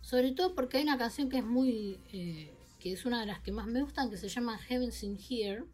Sobre 0.01 0.33
todo 0.33 0.55
porque 0.55 0.79
hay 0.79 0.83
una 0.83 0.99
canción 0.99 1.29
que 1.29 1.39
es 1.39 1.45
muy. 1.45 1.99
Eh, 2.13 2.53
que 2.79 2.93
es 2.93 3.07
una 3.07 3.21
de 3.21 3.27
las 3.27 3.41
que 3.41 3.53
más 3.53 3.67
me 3.67 3.81
gustan, 3.81 4.11
que 4.11 4.19
se 4.19 4.29
llama 4.29 4.59
Heaven's 4.59 5.03
in 5.03 5.19
Here. 5.19 5.65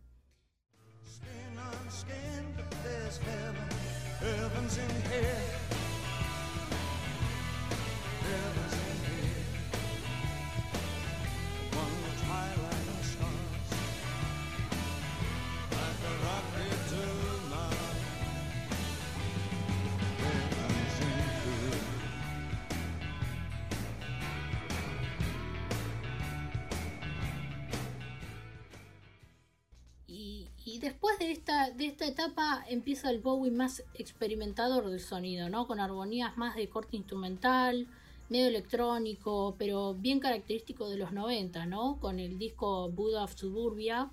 Después 30.80 31.18
de 31.18 31.30
esta, 31.30 31.70
de 31.70 31.86
esta 31.86 32.06
etapa 32.06 32.64
empieza 32.68 33.10
el 33.10 33.20
Bowie 33.20 33.50
más 33.50 33.84
experimentador 33.94 34.88
del 34.88 35.00
sonido, 35.00 35.48
¿no? 35.48 35.66
Con 35.66 35.78
armonías 35.78 36.36
más 36.36 36.56
de 36.56 36.68
corte 36.68 36.96
instrumental, 36.96 37.86
medio 38.30 38.48
electrónico, 38.48 39.54
pero 39.58 39.94
bien 39.94 40.20
característico 40.20 40.88
de 40.88 40.96
los 40.96 41.12
90, 41.12 41.66
¿no? 41.66 41.98
Con 42.00 42.18
el 42.18 42.38
disco 42.38 42.88
Buddha 42.88 43.24
of 43.24 43.36
Suburbia 43.36 44.10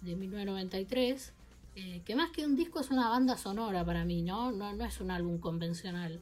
de 0.00 0.16
1993, 0.16 1.32
eh, 1.76 2.02
que 2.04 2.16
más 2.16 2.30
que 2.32 2.44
un 2.44 2.56
disco 2.56 2.80
es 2.80 2.90
una 2.90 3.08
banda 3.08 3.36
sonora 3.36 3.84
para 3.84 4.04
mí, 4.04 4.22
¿no? 4.22 4.50
¿no? 4.50 4.72
No 4.74 4.84
es 4.84 5.00
un 5.00 5.10
álbum 5.10 5.38
convencional. 5.38 6.20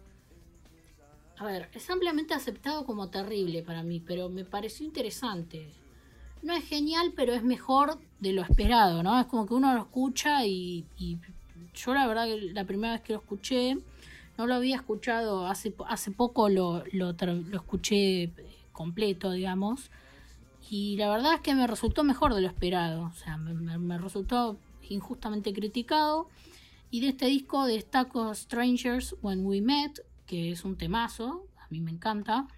A 1.38 1.46
ver, 1.46 1.70
es 1.72 1.88
ampliamente 1.88 2.34
aceptado 2.34 2.84
como 2.84 3.08
terrible 3.08 3.62
para 3.62 3.82
mí, 3.82 3.98
pero 3.98 4.28
me 4.28 4.44
pareció 4.44 4.84
interesante 4.84 5.70
no 6.42 6.54
es 6.54 6.64
genial, 6.64 7.12
pero 7.14 7.32
es 7.32 7.42
mejor 7.42 7.98
de 8.20 8.32
lo 8.32 8.42
esperado, 8.42 9.02
¿no? 9.02 9.18
Es 9.20 9.26
como 9.26 9.46
que 9.46 9.54
uno 9.54 9.74
lo 9.74 9.80
escucha 9.80 10.46
y, 10.46 10.86
yo 11.74 11.94
la 11.94 12.06
verdad 12.06 12.26
que 12.26 12.52
la 12.52 12.64
primera 12.64 12.94
vez 12.94 13.02
que 13.02 13.12
lo 13.12 13.20
escuché 13.20 13.76
No 14.36 14.46
lo 14.46 14.54
había 14.54 14.76
escuchado, 14.76 15.46
hace, 15.46 15.74
hace 15.86 16.10
poco 16.10 16.48
lo, 16.48 16.82
lo, 16.92 17.10
escuché 17.52 18.30
completo, 18.72 19.32
digamos. 19.32 19.90
Y 20.70 20.96
la 20.96 21.10
verdad 21.10 21.34
es 21.34 21.40
que 21.40 21.54
me 21.54 21.66
resultó 21.66 22.04
mejor 22.04 22.34
de 22.34 22.40
lo 22.40 22.48
esperado. 22.48 23.02
O 23.02 23.12
sea, 23.12 23.36
me, 23.36 23.98
resultó 23.98 24.56
injustamente 24.88 25.52
criticado. 25.52 26.28
Y 26.90 27.00
de 27.00 27.08
este 27.08 27.26
disco 27.26 27.66
destaco 27.66 28.34
Strangers 28.34 29.14
When 29.22 29.44
We 29.44 29.60
Met, 29.60 30.00
que 30.26 30.52
es 30.52 30.64
un 30.64 30.76
temazo, 30.76 31.44
a 31.58 31.66
mí 31.70 31.80
me 31.80 31.90
encanta. 31.90 32.48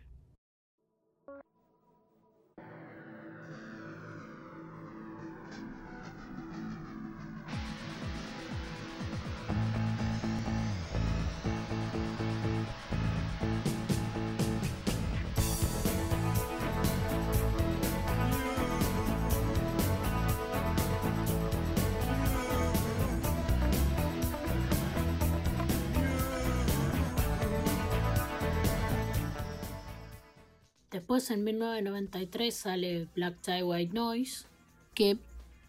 Después 31.03 31.33
en 31.33 31.43
1993 31.43 32.55
sale 32.55 33.09
Black 33.17 33.41
Tie 33.43 33.65
White 33.65 33.93
Noise, 33.93 34.47
que 34.95 35.19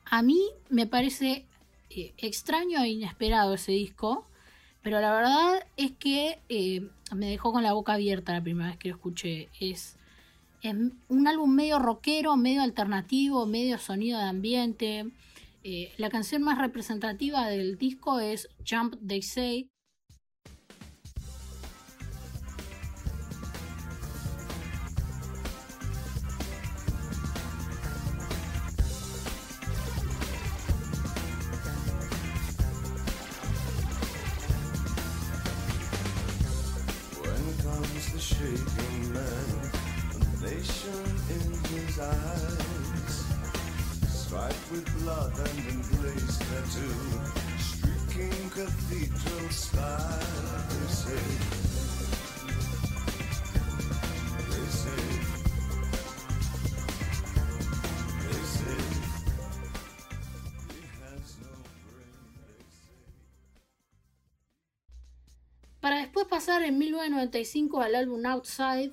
a 0.06 0.22
mí 0.22 0.40
me 0.70 0.86
parece 0.86 1.48
eh, 1.90 2.14
extraño 2.20 2.84
e 2.84 2.90
inesperado 2.90 3.56
ese 3.56 3.72
disco, 3.72 4.28
pero 4.84 5.02
la 5.02 5.12
verdad 5.12 5.66
es 5.76 5.92
que 5.94 6.40
eh, 6.50 6.88
me 7.16 7.32
dejó 7.32 7.52
con 7.52 7.64
la 7.64 7.74
boca 7.74 7.94
abierta 7.94 8.32
la 8.32 8.44
primera 8.44 8.70
vez 8.70 8.78
que 8.78 8.90
lo 8.90 8.96
escuché. 8.96 9.50
Es, 9.60 9.98
un 10.62 11.28
álbum 11.28 11.50
medio 11.50 11.80
rockero, 11.80 12.38
medio 12.38 12.62
alternativo, 12.62 13.48
medio 13.48 13.80
sonido 13.80 14.20
de 14.20 14.26
ambiente. 14.26 15.10
Eh, 15.64 15.94
la 15.98 16.12
canción 16.12 16.44
más 16.44 16.60
representativa 16.60 17.48
del 17.48 17.80
disco 17.80 18.20
es 18.20 18.50
Jump 18.70 18.98
They 19.08 19.24
Say, 19.24 19.72
en 66.62 66.78
1995 66.78 67.82
al 67.82 67.96
álbum 67.96 68.26
Outside, 68.26 68.92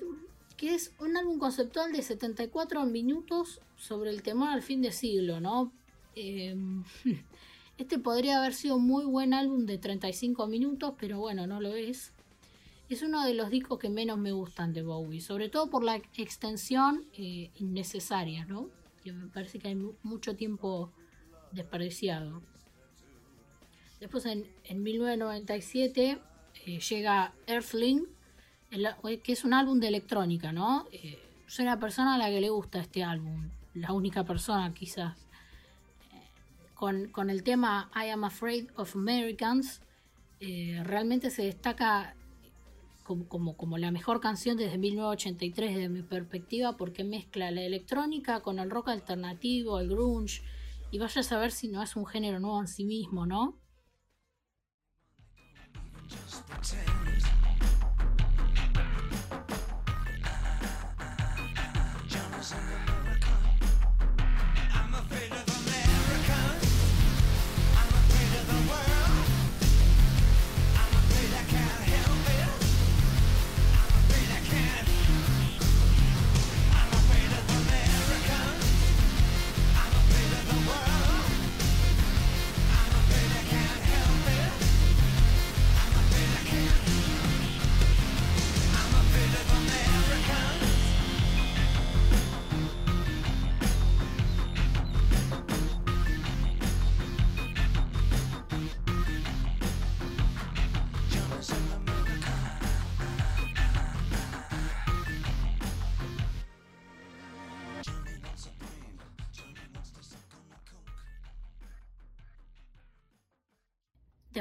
que 0.57 0.73
es 0.73 0.93
un 0.99 1.15
álbum 1.17 1.37
conceptual 1.37 1.91
de 1.91 2.01
74 2.01 2.85
minutos 2.85 3.61
sobre 3.77 4.09
el 4.09 4.23
temor 4.23 4.49
al 4.49 4.61
fin 4.61 4.81
de 4.81 4.91
siglo, 4.91 5.39
¿no? 5.39 5.71
Em, 6.15 6.83
este 7.77 7.99
podría 7.99 8.39
haber 8.39 8.53
sido 8.53 8.77
un 8.77 8.87
muy 8.87 9.05
buen 9.05 9.33
álbum 9.33 9.65
de 9.65 9.77
35 9.77 10.47
minutos, 10.47 10.95
pero 10.99 11.19
bueno, 11.19 11.45
no 11.47 11.61
lo 11.61 11.75
es. 11.75 12.13
Es 12.89 13.03
uno 13.03 13.23
de 13.23 13.33
los 13.33 13.49
discos 13.49 13.79
que 13.79 13.89
menos 13.89 14.17
me 14.17 14.31
gustan 14.31 14.73
de 14.73 14.81
Bowie, 14.81 15.21
sobre 15.21 15.49
todo 15.49 15.69
por 15.69 15.83
la 15.83 15.95
extensión 16.17 17.05
eh, 17.13 17.51
innecesaria, 17.55 18.45
¿no? 18.45 18.69
Que 19.03 19.13
me 19.13 19.27
parece 19.27 19.59
que 19.59 19.69
hay 19.69 19.75
mucho 20.03 20.35
tiempo 20.35 20.91
desperdiciado. 21.51 22.41
Después 24.01 24.25
en, 24.25 24.47
1997 24.83 26.19
eh, 26.65 26.79
llega 26.79 27.33
Earthling, 27.47 28.07
que 29.23 29.31
es 29.31 29.43
un 29.43 29.53
álbum 29.53 29.79
de 29.79 29.87
electrónica, 29.87 30.51
¿no? 30.51 30.87
Eh, 30.91 31.19
soy 31.47 31.65
una 31.65 31.79
persona 31.79 32.15
a 32.15 32.17
la 32.17 32.29
que 32.29 32.39
le 32.39 32.49
gusta 32.49 32.79
este 32.79 33.03
álbum, 33.03 33.49
la 33.73 33.91
única 33.93 34.23
persona 34.23 34.73
quizás. 34.73 35.17
Eh, 36.13 37.09
con, 37.11 37.29
el 37.29 37.43
tema 37.43 37.91
I 37.95 38.09
Am 38.09 38.23
Afraid 38.23 38.69
of 38.75 38.95
Americans, 38.95 39.81
realmente 40.39 41.29
se 41.29 41.43
destaca 41.43 42.15
como, 43.03 43.55
como, 43.55 43.77
la 43.77 43.91
mejor 43.91 44.21
canción 44.21 44.57
desde 44.57 44.79
1983 44.79 45.75
desde 45.75 45.89
mi 45.89 46.01
perspectiva 46.01 46.77
porque 46.77 47.03
mezcla 47.03 47.51
la 47.51 47.61
electrónica 47.61 48.39
con 48.41 48.57
el 48.57 48.71
rock 48.71 48.89
alternativo, 48.89 49.79
el 49.79 49.89
grunge, 49.89 50.41
y 50.89 50.97
vaya 50.97 51.21
a 51.21 51.23
saber 51.23 51.51
si 51.51 51.67
no 51.67 51.83
es 51.83 51.95
un 51.95 52.07
género 52.07 52.39
nuevo 52.39 52.59
en 52.59 52.67
sí 52.67 52.85
mismo, 52.85 53.27
¿no? 53.27 53.60
Just 56.11 56.45
pretend. 56.49 57.40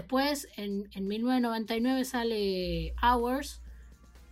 Después, 0.01 0.49
en, 0.57 0.89
1999 0.97 2.07
sale 2.07 2.95
Hours, 3.03 3.61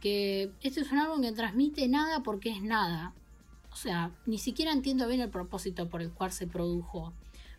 que 0.00 0.50
este 0.62 0.80
es 0.80 0.90
un 0.90 0.98
álbum 0.98 1.20
que 1.20 1.32
transmite 1.32 1.86
nada 1.88 2.22
porque 2.22 2.48
es 2.48 2.62
nada. 2.62 3.12
O 3.70 3.76
sea, 3.76 4.10
ni 4.24 4.38
siquiera 4.38 4.72
entiendo 4.72 5.06
bien 5.06 5.20
el 5.20 5.28
propósito 5.28 5.90
por 5.90 6.00
el 6.00 6.10
cual 6.10 6.32
se 6.32 6.46
produjo. 6.46 7.12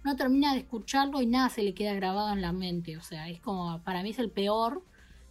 No 0.04 0.16
termina 0.16 0.54
de 0.54 0.62
escucharlo 0.62 1.22
y 1.22 1.28
nada 1.28 1.50
se 1.50 1.62
le 1.62 1.76
queda 1.76 1.94
grabado 1.94 2.34
en 2.34 2.42
la 2.42 2.52
mente. 2.52 2.98
O 2.98 3.04
sea, 3.04 3.30
es 3.30 3.40
como, 3.42 3.80
para 3.84 4.02
mí 4.02 4.10
es 4.10 4.18
el 4.18 4.32
peor, 4.32 4.84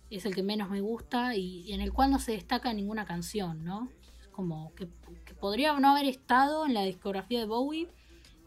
es 0.09 0.25
el 0.25 0.37
que 0.37 0.45
menos 0.45 0.71
me 0.71 0.81
gusta 0.81 1.35
y, 1.35 1.73
en 1.73 1.81
el 1.81 1.93
cual 1.93 2.13
no 2.13 2.21
se 2.21 2.31
destaca 2.31 2.73
ninguna 2.73 3.07
canción, 3.07 3.65
¿no? 3.65 3.89
Es 4.21 4.29
como 4.29 4.73
que, 4.77 4.87
que, 5.25 5.35
podría 5.35 5.77
no 5.81 5.91
haber 5.91 6.07
estado 6.07 6.65
en 6.65 6.75
la 6.75 6.85
discografía 6.85 7.41
de 7.41 7.47
Bowie 7.47 7.89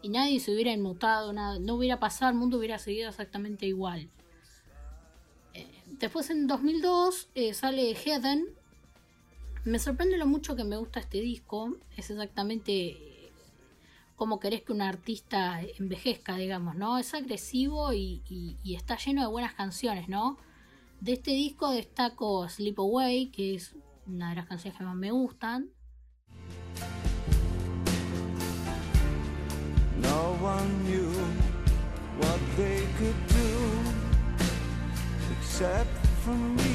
y 0.00 0.08
nadie 0.08 0.40
se 0.40 0.54
hubiera 0.54 0.72
inmutado, 0.72 1.34
nada, 1.34 1.58
no 1.58 1.74
hubiera 1.74 2.00
pasado, 2.00 2.32
el 2.32 2.38
mundo 2.38 2.56
hubiera 2.56 2.78
seguido 2.78 3.10
exactamente 3.10 3.66
igual. 3.66 4.08
Después 6.02 6.30
en 6.30 6.48
2002 6.48 7.28
eh, 7.36 7.54
sale 7.54 7.94
Heaven. 7.94 8.44
Me 9.64 9.78
sorprende 9.78 10.18
lo 10.18 10.26
mucho 10.26 10.56
que 10.56 10.64
me 10.64 10.76
gusta 10.76 10.98
este 10.98 11.20
disco. 11.20 11.76
Es 11.96 12.10
exactamente 12.10 12.72
eh, 12.72 13.32
como 14.16 14.40
querés 14.40 14.62
que 14.62 14.72
un 14.72 14.82
artista 14.82 15.60
envejezca, 15.78 16.34
digamos, 16.34 16.74
¿no? 16.74 16.98
Es 16.98 17.14
agresivo 17.14 17.92
y, 17.92 18.20
y 18.28 18.74
está 18.74 18.96
lleno 18.96 19.20
de 19.20 19.28
buenas 19.28 19.54
canciones, 19.54 20.08
¿no? 20.08 20.38
De 21.00 21.12
este 21.12 21.30
disco 21.30 21.70
destaco 21.70 22.48
Sleep 22.48 22.80
Away, 22.80 23.30
que 23.30 23.54
es 23.54 23.76
una 24.04 24.30
de 24.30 24.34
las 24.34 24.46
canciones 24.46 24.76
que 24.76 24.82
más 24.82 24.96
me 24.96 25.12
gustan. 25.12 25.70
No 30.00 30.32
one 30.42 30.68
knew 30.82 31.12
what 32.18 32.40
they 32.56 32.88
could 32.98 33.14
do 33.28 33.51
except 35.62 36.06
from 36.24 36.56
me 36.56 36.74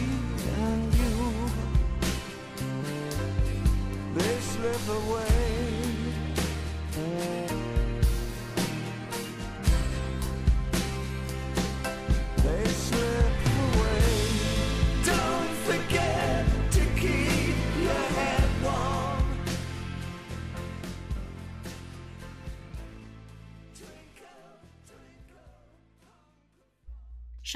and 0.64 0.94
you. 0.94 1.34
They 4.16 4.40
slip 4.40 4.88
away. 4.88 5.28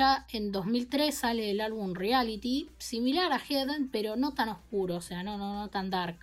Ya 0.02 0.26
en 0.32 0.52
2003 0.52 1.14
sale 1.14 1.52
el 1.52 1.62
álbum 1.62 1.94
Reality, 1.94 2.72
similar 2.80 3.32
a 3.32 3.38
Heaven, 3.38 3.88
pero 3.92 4.16
no 4.16 4.34
tan 4.34 4.50
oscuro, 4.50 4.96
o 4.96 5.02
sea, 5.02 5.22
no, 5.22 5.70
tan 5.70 5.92
dark. 5.92 6.18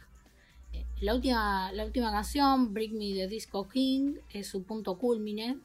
Eh, 0.72 0.84
La 1.00 1.14
última, 1.14 1.70
la 1.70 1.84
última 1.84 2.10
canción, 2.10 2.74
Bring 2.74 2.98
Me 2.98 3.14
the 3.14 3.28
Disco 3.28 3.68
King, 3.68 4.16
es 4.30 4.48
su 4.48 4.64
punto 4.64 4.98
culmine. 4.98 5.60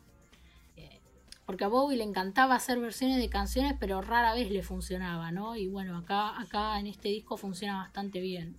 eh, 0.77 0.99
Porque 1.47 1.63
a 1.63 1.69
Bowie 1.69 1.97
le 1.97 2.03
encantaba 2.03 2.53
hacer 2.53 2.79
versiones 2.79 3.17
de 3.17 3.29
canciones, 3.29 3.73
pero 3.79 3.99
rara 4.03 4.35
vez 4.35 4.51
le 4.51 4.61
funcionaba, 4.61 5.31
¿no? 5.31 5.55
Y 5.55 5.67
bueno, 5.67 5.97
acá, 5.97 6.39
acá 6.39 6.79
en 6.79 6.85
este 6.85 7.09
disco 7.09 7.35
funciona 7.35 7.77
bastante 7.77 8.19
bien. 8.21 8.55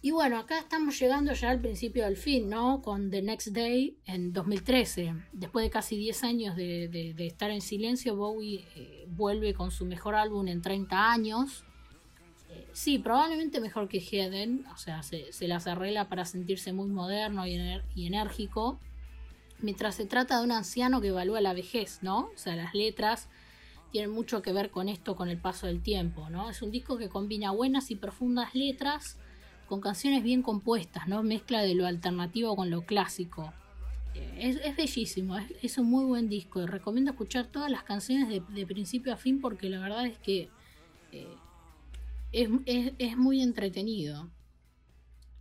Y 0.00 0.12
bueno, 0.12 0.38
acá 0.38 0.60
estamos 0.60 0.96
llegando 1.00 1.32
ya 1.32 1.50
al 1.50 1.60
principio 1.60 2.04
del 2.04 2.16
fin, 2.16 2.48
¿no? 2.48 2.82
Con 2.82 3.10
The 3.10 3.20
Next 3.20 3.48
Day 3.48 3.98
en 4.06 4.32
2013. 4.32 5.12
Después 5.32 5.64
de 5.64 5.70
casi 5.70 5.96
10 5.96 6.22
años 6.22 6.56
de, 6.56 7.14
estar 7.18 7.50
en 7.50 7.60
silencio, 7.60 8.14
Bowie 8.14 8.64
eh, 8.76 9.06
vuelve 9.08 9.54
con 9.54 9.72
su 9.72 9.86
mejor 9.86 10.14
álbum 10.14 10.46
en 10.46 10.62
30 10.62 11.10
años. 11.10 11.64
Eh, 12.48 12.68
sí, 12.72 13.00
probablemente 13.00 13.60
mejor 13.60 13.88
que 13.88 13.98
Heaven, 13.98 14.66
o 14.72 14.76
sea, 14.76 15.02
se, 15.02 15.48
las 15.48 15.66
arregla 15.66 16.08
para 16.08 16.24
sentirse 16.24 16.72
muy 16.72 16.88
moderno 16.88 17.44
y 17.44 18.06
enérgico. 18.06 18.78
Mientras 19.58 19.96
se 19.96 20.06
trata 20.06 20.38
de 20.38 20.44
un 20.44 20.52
anciano 20.52 21.00
que 21.00 21.08
evalúa 21.08 21.40
la 21.40 21.54
vejez, 21.54 21.98
¿no? 22.02 22.30
O 22.32 22.36
sea, 22.38 22.54
las 22.54 22.72
letras 22.72 23.28
tienen 23.90 24.12
mucho 24.12 24.42
que 24.42 24.52
ver 24.52 24.70
con 24.70 24.88
esto, 24.88 25.16
con 25.16 25.28
el 25.28 25.40
paso 25.40 25.66
del 25.66 25.82
tiempo, 25.82 26.30
¿no? 26.30 26.50
Es 26.50 26.62
un 26.62 26.70
disco 26.70 26.98
que 26.98 27.08
combina 27.08 27.50
buenas 27.50 27.90
y 27.90 27.96
profundas 27.96 28.54
letras 28.54 29.18
con 29.68 29.80
canciones 29.80 30.22
bien 30.22 30.42
compuestas, 30.42 31.06
¿no? 31.08 31.22
Mezcla 31.22 31.62
de 31.62 31.74
lo 31.74 31.86
alternativo 31.86 32.56
con 32.56 32.70
lo 32.70 32.82
clásico. 32.82 33.52
Eh, 34.14 34.58
Es, 34.64 34.76
bellísimo, 34.76 35.36
es, 35.62 35.78
un 35.78 35.90
muy 35.90 36.04
buen 36.04 36.28
disco. 36.28 36.66
Recomiendo 36.66 37.10
escuchar 37.12 37.46
todas 37.46 37.70
las 37.70 37.82
canciones 37.82 38.28
de, 38.28 38.66
principio 38.66 39.12
a 39.12 39.16
fin 39.16 39.40
porque 39.40 39.68
la 39.68 39.78
verdad 39.80 40.06
es 40.06 40.18
que 40.18 40.48
eh, 41.12 41.36
es, 42.32 42.48
es- 42.66 42.92
es 42.98 43.16
muy 43.16 43.42
entretenido. 43.42 44.30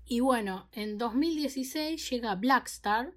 Y 0.06 0.20
bueno, 0.22 0.68
en 0.72 0.98
2016 0.98 2.10
llega 2.10 2.36
Blackstar, 2.36 3.12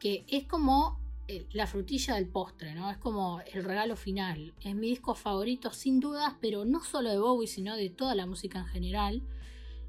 que 0.00 0.24
es 0.28 0.44
como 0.44 0.98
eh, 1.28 1.46
la 1.52 1.66
frutilla 1.68 2.14
del 2.14 2.26
postre, 2.26 2.74
¿no? 2.74 2.90
Es 2.90 2.98
como 2.98 3.40
el 3.52 3.62
regalo 3.62 3.94
final. 3.94 4.52
Es 4.60 4.74
mi 4.74 4.88
disco 4.88 5.14
favorito 5.14 5.70
sin 5.70 6.00
dudas, 6.00 6.34
pero 6.40 6.64
no 6.64 6.82
solo 6.82 7.10
de 7.10 7.18
Bowie, 7.18 7.46
sino 7.46 7.76
de 7.76 7.88
toda 7.90 8.14
la 8.16 8.26
música 8.26 8.58
en 8.60 8.66
general. 8.66 9.22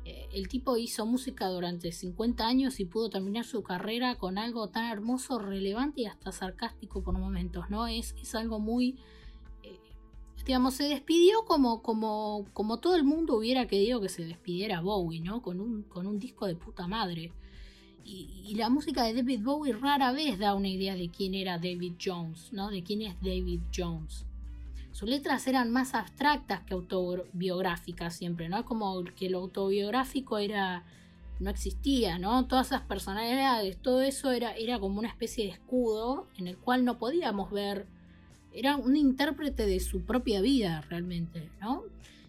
Eh, 0.06 0.28
el 0.34 0.48
tipo 0.50 0.76
hizo 0.78 1.06
música 1.06 1.48
durante 1.48 1.92
50 1.92 2.46
años 2.46 2.80
y 2.80 2.86
pudo 2.86 3.10
terminar 3.10 3.46
su 3.46 3.64
carrera 3.64 4.16
con 4.16 4.38
algo 4.38 4.68
tan 4.68 4.92
hermoso, 4.92 5.40
relevante 5.40 6.02
y 6.02 6.06
hasta 6.06 6.32
sarcástico 6.32 7.02
por 7.04 7.18
momentos, 7.18 7.70
¿no? 7.70 7.88
Es, 7.88 8.14
es 8.22 8.36
algo 8.36 8.60
muy... 8.60 8.98
eh, 9.64 9.80
digamos, 10.46 10.74
se 10.74 10.84
despidió 10.90 11.46
como, 11.46 11.82
como, 11.82 12.46
como 12.54 12.80
todo 12.80 12.96
el 12.96 13.06
mundo 13.06 13.38
hubiera 13.38 13.66
querido 13.68 14.02
que 14.02 14.10
se 14.10 14.26
despidiera 14.26 14.82
Bowie, 14.82 15.22
¿no? 15.22 15.42
Con 15.42 15.62
un, 15.62 15.84
con 15.84 16.06
un 16.06 16.20
disco 16.20 16.48
de 16.48 16.56
puta 16.56 16.88
madre. 16.88 17.32
Y, 18.04 18.44
y 18.46 18.56
la 18.56 18.70
música 18.70 19.04
de 19.06 19.14
David 19.14 19.42
Bowie 19.42 19.72
rara 19.72 20.12
vez 20.12 20.38
da 20.38 20.54
una 20.56 20.68
idea 20.68 20.96
de 20.96 21.10
quién 21.10 21.34
era 21.34 21.58
David 21.58 21.94
Jones, 22.04 22.52
¿no? 22.52 22.70
De 22.70 22.84
quién 22.84 23.02
es 23.02 23.16
David 23.22 23.62
Jones. 23.74 24.26
Sus 24.94 25.10
letras 25.10 25.48
eran 25.48 25.72
más 25.72 25.96
abstractas 25.96 26.62
que 26.62 26.76
autobiográficas 26.76 28.16
siempre, 28.16 28.48
¿no? 28.48 28.60
Es 28.60 28.64
como 28.64 29.04
que 29.16 29.30
lo 29.30 29.40
autobiográfico 29.40 30.38
era 30.38 30.86
no 31.40 31.50
existía, 31.50 32.20
¿no? 32.20 32.46
Todas 32.46 32.68
esas 32.68 32.82
personalidades, 32.84 33.78
todo 33.78 34.02
eso 34.02 34.32
era, 34.32 34.54
era 34.54 34.80
como 34.80 35.00
una 35.00 35.10
especie 35.10 35.46
de 35.46 35.52
escudo 35.52 36.28
en 36.38 36.48
el 36.48 36.58
cual 36.58 36.86
no 36.86 37.00
podíamos 37.00 37.52
ver, 37.52 37.88
era 38.54 38.76
un 38.76 38.96
intérprete 38.96 39.66
de 39.66 39.80
su 39.80 40.02
propia 40.06 40.42
vida 40.42 40.82
realmente, 40.90 41.50
¿no? 41.60 41.84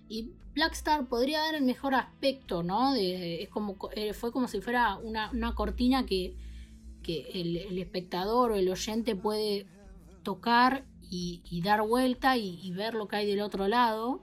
Y 0.09 0.31
Blackstar 0.55 1.07
podría 1.07 1.41
dar 1.41 1.55
el 1.55 1.65
mejor 1.65 1.95
aspecto, 1.95 2.63
¿no? 2.63 2.95
Es 2.95 3.49
como, 3.51 3.77
eh, 3.95 4.15
fue 4.15 4.33
como 4.33 4.49
si 4.49 4.63
fuera 4.63 4.97
una, 4.97 5.31
una 5.33 5.55
cortina 5.55 6.07
que, 6.07 6.35
que 7.03 7.29
el 7.35 7.79
espectador 7.79 8.53
o 8.53 8.57
el 8.57 8.71
oyente 8.71 9.15
puede 9.15 9.67
tocar 10.23 10.85
y, 11.51 11.61
dar 11.63 11.83
vuelta 11.83 12.37
y, 12.37 12.71
ver 12.73 12.95
lo 12.95 13.07
que 13.09 13.17
hay 13.17 13.27
del 13.27 13.41
otro 13.41 13.69
lado. 13.69 14.21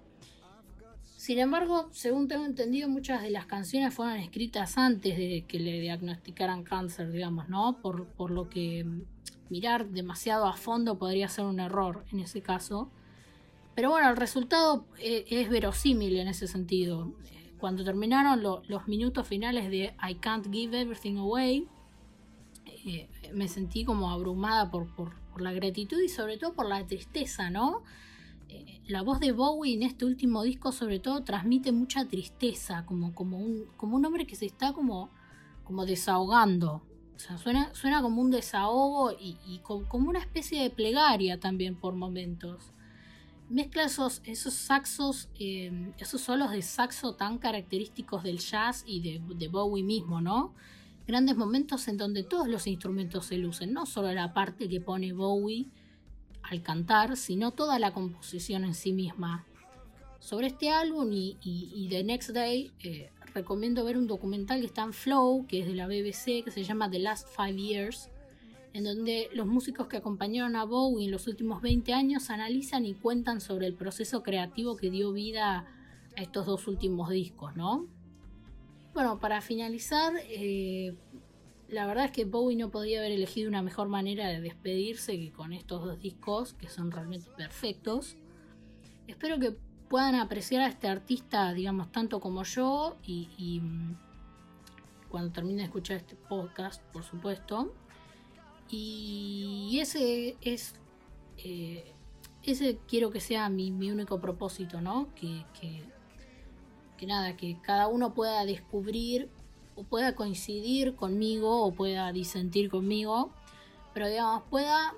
Sin 1.18 1.38
embargo, 1.38 1.88
según 1.92 2.28
tengo 2.28 2.46
entendido, 2.46 2.90
muchas 2.90 3.22
de 3.22 3.30
las 3.30 3.46
canciones 3.46 3.94
fueron 3.94 4.18
escritas 4.18 4.78
antes 4.78 5.16
de 5.18 5.46
que 5.48 5.60
le 5.60 5.80
diagnosticaran 5.80 6.64
cáncer, 6.64 7.12
digamos, 7.12 7.48
¿no? 7.48 7.78
Por, 7.82 8.08
por 8.08 8.32
lo 8.32 8.50
que 8.50 8.84
mm, 8.84 9.02
mirar 9.50 9.90
demasiado 9.90 10.46
a 10.48 10.54
fondo 10.58 10.98
podría 10.98 11.28
ser 11.30 11.46
un 11.46 11.60
error 11.60 12.04
en 12.12 12.22
ese 12.22 12.42
caso. 12.42 12.90
Pero 13.76 13.92
bueno, 13.92 14.10
el 14.10 14.18
resultado 14.18 14.86
eh, 15.00 15.26
es 15.30 15.50
verosímil 15.50 16.18
en 16.18 16.28
ese 16.28 16.48
sentido. 16.48 17.14
Cuando 17.60 17.84
terminaron 17.84 18.42
lo- 18.42 18.64
los 18.68 18.88
minutos 18.88 19.28
finales 19.28 19.70
de 19.70 19.94
I 20.10 20.16
Can't 20.16 20.52
Give 20.52 20.82
Everything 20.82 21.18
Away, 21.18 21.68
eh, 22.66 23.08
me 23.34 23.48
sentí 23.48 23.86
como 23.86 24.10
abrumada 24.10 24.72
por, 24.72 24.94
por, 24.96 25.14
por 25.32 25.42
la 25.42 25.52
gratitud 25.54 26.00
y 26.02 26.10
sobre 26.10 26.38
todo 26.38 26.54
por 26.54 26.68
la 26.68 26.86
tristeza, 26.86 27.50
¿no? 27.50 27.84
Eh, 28.50 28.82
la 28.88 29.02
voz 29.02 29.20
de 29.20 29.32
Bowie 29.32 29.74
en 29.76 29.84
este 29.84 30.06
último 30.06 30.44
disco 30.44 30.72
sobre 30.72 31.00
todo 31.00 31.24
transmite 31.24 31.72
mucha 31.72 32.06
tristeza, 32.06 32.86
como, 32.86 33.16
como, 33.16 33.38
un, 33.38 33.66
como 33.78 33.96
un 33.96 34.06
hombre 34.06 34.28
que 34.28 34.36
se 34.36 34.46
está 34.46 34.74
como, 34.74 35.10
como 35.64 35.86
desahogando. 35.86 36.82
O 37.16 37.20
sea, 37.20 37.38
suena, 37.38 37.74
suena 37.76 38.02
como 38.02 38.22
un 38.22 38.32
desahogo 38.32 39.12
y, 39.12 39.38
y 39.46 39.60
co- 39.60 39.86
como 39.88 40.10
una 40.10 40.20
especie 40.20 40.62
de 40.62 40.70
plegaria 40.70 41.40
también 41.40 41.76
por 41.76 41.94
momentos. 41.96 42.72
Mezcla 43.50 43.84
esos, 43.84 44.22
esos 44.26 44.54
saxos, 44.54 45.30
eh, 45.40 45.94
esos 45.98 46.22
solos 46.22 46.52
de 46.52 46.62
saxo 46.62 47.16
tan 47.16 47.38
característicos 47.38 48.24
del 48.24 48.40
jazz 48.40 48.84
y 48.88 49.20
de 49.20 49.48
Bowie 49.50 49.84
mismo, 49.84 50.20
¿no? 50.22 50.54
Grandes 51.12 51.36
momentos 51.36 51.90
en 51.90 51.98
donde 51.98 52.24
todos 52.24 52.48
los 52.48 52.68
instrumentos 52.68 53.26
se 53.26 53.38
lucen, 53.38 53.74
no 53.74 53.86
solo 53.86 54.14
la 54.14 54.34
parte 54.34 54.70
que 54.70 54.80
pone 54.80 55.12
Bowie 55.12 55.68
al 56.42 56.64
cantar, 56.64 57.18
sino 57.18 57.52
toda 57.52 57.80
la 57.80 57.94
composición 57.94 58.64
en 58.64 58.74
sí 58.74 58.94
misma. 58.94 59.46
Sobre 60.22 60.48
este 60.48 60.70
álbum 60.70 61.10
y, 61.12 61.88
The 61.90 62.06
Next 62.06 62.30
Day, 62.30 62.72
eh, 62.80 63.10
recomiendo 63.34 63.84
ver 63.84 63.98
un 63.98 64.08
documental 64.08 64.62
que 64.62 64.68
está 64.68 64.84
en 64.84 64.94
Flow, 64.94 65.46
que 65.48 65.60
es 65.60 65.68
de 65.68 65.76
la 65.76 65.88
BBC, 65.88 66.46
que 66.46 66.52
se 66.52 66.64
llama 66.64 66.90
The 66.90 67.00
Last 67.00 67.28
Five 67.36 67.62
Years, 67.62 68.10
en 68.72 68.86
donde 68.86 69.28
los 69.34 69.48
músicos 69.48 69.88
que 69.88 69.98
acompañaron 69.98 70.56
a 70.56 70.64
Bowie 70.64 71.08
en 71.08 71.12
los 71.12 71.28
últimos 71.28 71.62
20 71.62 71.92
años 71.92 72.30
analizan 72.30 72.86
y 72.86 72.94
cuentan 72.94 73.42
sobre 73.42 73.68
el 73.68 73.74
proceso 73.74 74.24
creativo 74.24 74.78
que 74.78 74.90
dio 74.90 75.12
vida 75.12 75.68
a 76.16 76.22
estos 76.22 76.46
dos 76.46 76.70
últimos 76.70 77.10
discos, 77.10 77.54
¿no? 77.58 77.90
Bueno, 78.94 79.20
para 79.20 79.42
finalizar, 79.42 80.14
eh, 80.30 80.96
la 81.70 81.86
verdad 81.88 82.06
es 82.06 82.12
que 82.12 82.26
Bowie 82.26 82.58
no 82.58 82.70
podría 82.72 83.00
haber 83.00 83.14
elegido 83.14 83.48
una 83.48 83.62
mejor 83.62 83.88
manera 83.88 84.28
de 84.28 84.42
despedirse 84.42 85.18
que 85.18 85.32
con 85.32 85.54
estos 85.54 85.84
dos 85.86 86.00
discos, 86.00 86.54
que 86.54 86.68
son 86.70 86.92
realmente 86.92 87.30
perfectos. 87.38 88.18
Espero 89.08 89.40
que 89.40 89.56
puedan 89.90 90.16
apreciar 90.16 90.62
a 90.64 90.68
este 90.68 90.88
artista, 90.90 91.54
digamos, 91.54 91.92
tanto 91.92 92.20
como 92.20 92.44
yo, 92.44 92.98
y, 93.04 93.60
mm, 93.62 93.96
cuando 95.10 95.32
termine 95.32 95.60
de 95.60 95.66
escuchar 95.66 95.98
este 95.98 96.16
podcast, 96.16 96.82
por 96.94 97.04
supuesto. 97.04 97.74
Y 98.70 99.78
ese 99.82 100.38
es. 100.42 100.76
eh, 101.38 101.94
ese 102.44 102.80
quiero 102.88 103.12
que 103.12 103.20
sea 103.20 103.50
mi, 103.50 103.72
mi 103.72 103.92
único 103.92 104.20
propósito, 104.20 104.82
¿no? 104.82 105.14
Que, 105.16 105.44
que 107.02 107.08
nada, 107.08 107.36
que 107.36 107.58
cada 107.64 107.88
uno 107.88 108.14
pueda 108.14 108.46
descubrir 108.46 109.28
o 109.76 109.84
pueda 109.84 110.14
coincidir 110.14 110.96
conmigo 110.96 111.66
o 111.66 111.74
pueda 111.74 112.12
disentir 112.12 112.70
conmigo, 112.70 113.32
pero 113.92 114.08
digamos, 114.08 114.44
pueda 114.52 114.94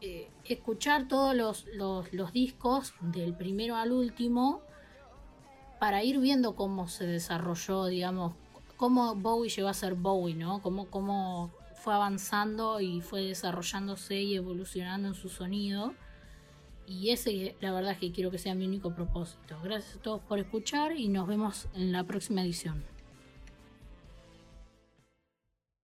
eh, 0.00 0.28
escuchar 0.44 1.06
todos 1.06 1.36
los, 1.36 1.66
los, 1.72 2.12
los 2.12 2.32
discos 2.32 2.94
del 3.00 3.32
primero 3.32 3.76
al 3.76 3.92
último 3.92 4.60
para 5.78 6.02
ir 6.02 6.18
viendo 6.18 6.56
cómo 6.56 6.88
se 6.88 7.06
desarrolló, 7.06 7.86
digamos, 7.86 8.32
cómo 8.76 9.14
Bowie 9.14 9.48
llegó 9.48 9.68
a 9.68 9.74
ser 9.74 9.94
Bowie, 9.94 10.34
¿no? 10.34 10.60
Cómo, 10.62 10.86
cómo 10.90 11.52
fue 11.76 11.94
avanzando 11.94 12.80
y 12.80 13.02
fue 13.02 13.22
desarrollándose 13.22 14.20
y 14.20 14.34
evolucionando 14.34 15.06
en 15.06 15.14
su 15.14 15.28
sonido. 15.28 15.94
Y 16.86 17.10
ese, 17.10 17.56
la 17.60 17.72
verdad, 17.72 17.98
que 17.98 18.12
quiero 18.12 18.30
que 18.30 18.38
sea 18.38 18.54
mi 18.54 18.64
único 18.64 18.94
propósito. 18.94 19.58
Gracias 19.62 19.96
a 19.96 20.00
todos 20.00 20.20
por 20.22 20.38
escuchar 20.38 20.96
y 20.96 21.08
nos 21.08 21.26
vemos 21.26 21.68
en 21.74 21.92
la 21.92 22.04
próxima 22.04 22.42
edición. 22.42 22.84